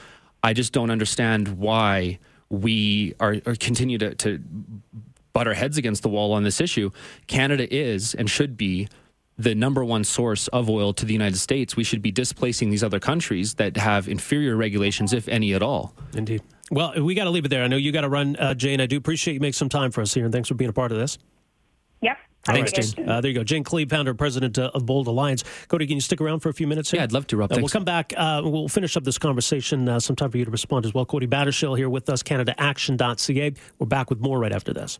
I 0.41 0.53
just 0.53 0.73
don't 0.73 0.89
understand 0.89 1.59
why 1.59 2.19
we 2.49 3.13
are, 3.19 3.35
are 3.45 3.55
continue 3.55 3.97
to, 3.99 4.15
to 4.15 4.41
butt 5.33 5.47
our 5.47 5.53
heads 5.53 5.77
against 5.77 6.03
the 6.03 6.09
wall 6.09 6.33
on 6.33 6.43
this 6.43 6.59
issue. 6.61 6.91
Canada 7.27 7.73
is 7.73 8.13
and 8.15 8.29
should 8.29 8.57
be 8.57 8.87
the 9.37 9.55
number 9.55 9.85
one 9.85 10.03
source 10.03 10.47
of 10.49 10.69
oil 10.69 10.93
to 10.93 11.05
the 11.05 11.13
United 11.13 11.37
States. 11.37 11.75
We 11.75 11.83
should 11.85 12.01
be 12.01 12.11
displacing 12.11 12.69
these 12.69 12.83
other 12.83 12.99
countries 12.99 13.53
that 13.55 13.77
have 13.77 14.09
inferior 14.09 14.57
regulations, 14.57 15.13
if 15.13 15.27
any 15.29 15.53
at 15.53 15.63
all. 15.63 15.95
Indeed. 16.13 16.43
Well, 16.71 17.01
we 17.01 17.15
got 17.15 17.23
to 17.23 17.29
leave 17.29 17.45
it 17.45 17.47
there. 17.47 17.63
I 17.63 17.67
know 17.67 17.77
you 17.77 17.91
got 17.91 18.01
to 18.01 18.09
run, 18.09 18.35
uh, 18.35 18.53
Jane. 18.53 18.81
I 18.81 18.85
do 18.85 18.97
appreciate 18.97 19.33
you 19.35 19.39
making 19.39 19.53
some 19.53 19.69
time 19.69 19.91
for 19.91 20.01
us 20.01 20.13
here, 20.13 20.25
and 20.25 20.33
thanks 20.33 20.49
for 20.49 20.55
being 20.55 20.69
a 20.69 20.73
part 20.73 20.91
of 20.91 20.97
this. 20.97 21.17
Yep. 22.01 22.17
Thanks, 22.45 22.71
Have 22.71 22.79
a 22.79 22.81
good 22.81 22.95
Jane. 22.95 23.09
Uh, 23.09 23.21
there 23.21 23.31
you 23.31 23.35
go. 23.35 23.43
Jane 23.43 23.63
Kleeb, 23.63 23.89
founder 23.89 24.11
and 24.11 24.19
president 24.19 24.57
uh, 24.57 24.71
of 24.73 24.85
Bold 24.85 25.07
Alliance. 25.07 25.43
Cody, 25.67 25.87
can 25.87 25.95
you 25.95 26.01
stick 26.01 26.21
around 26.21 26.41
for 26.41 26.49
a 26.49 26.53
few 26.53 26.67
minutes 26.67 26.91
here? 26.91 26.99
Yeah, 26.99 27.03
I'd 27.05 27.11
love 27.11 27.27
to, 27.27 27.37
Rob. 27.37 27.51
Uh, 27.51 27.57
we'll 27.59 27.69
come 27.69 27.85
back. 27.85 28.13
Uh, 28.15 28.41
we'll 28.43 28.67
finish 28.67 28.95
up 28.95 29.03
this 29.03 29.17
conversation. 29.17 29.87
Uh, 29.89 29.99
some 29.99 30.15
time 30.15 30.31
for 30.31 30.37
you 30.37 30.45
to 30.45 30.51
respond 30.51 30.85
as 30.85 30.93
well. 30.93 31.05
Cody 31.05 31.27
Battershill 31.27 31.77
here 31.77 31.89
with 31.89 32.09
us, 32.09 32.23
CanadaAction.ca. 32.23 33.53
We're 33.79 33.87
back 33.87 34.09
with 34.09 34.19
more 34.19 34.39
right 34.39 34.53
after 34.53 34.73
this. 34.73 34.99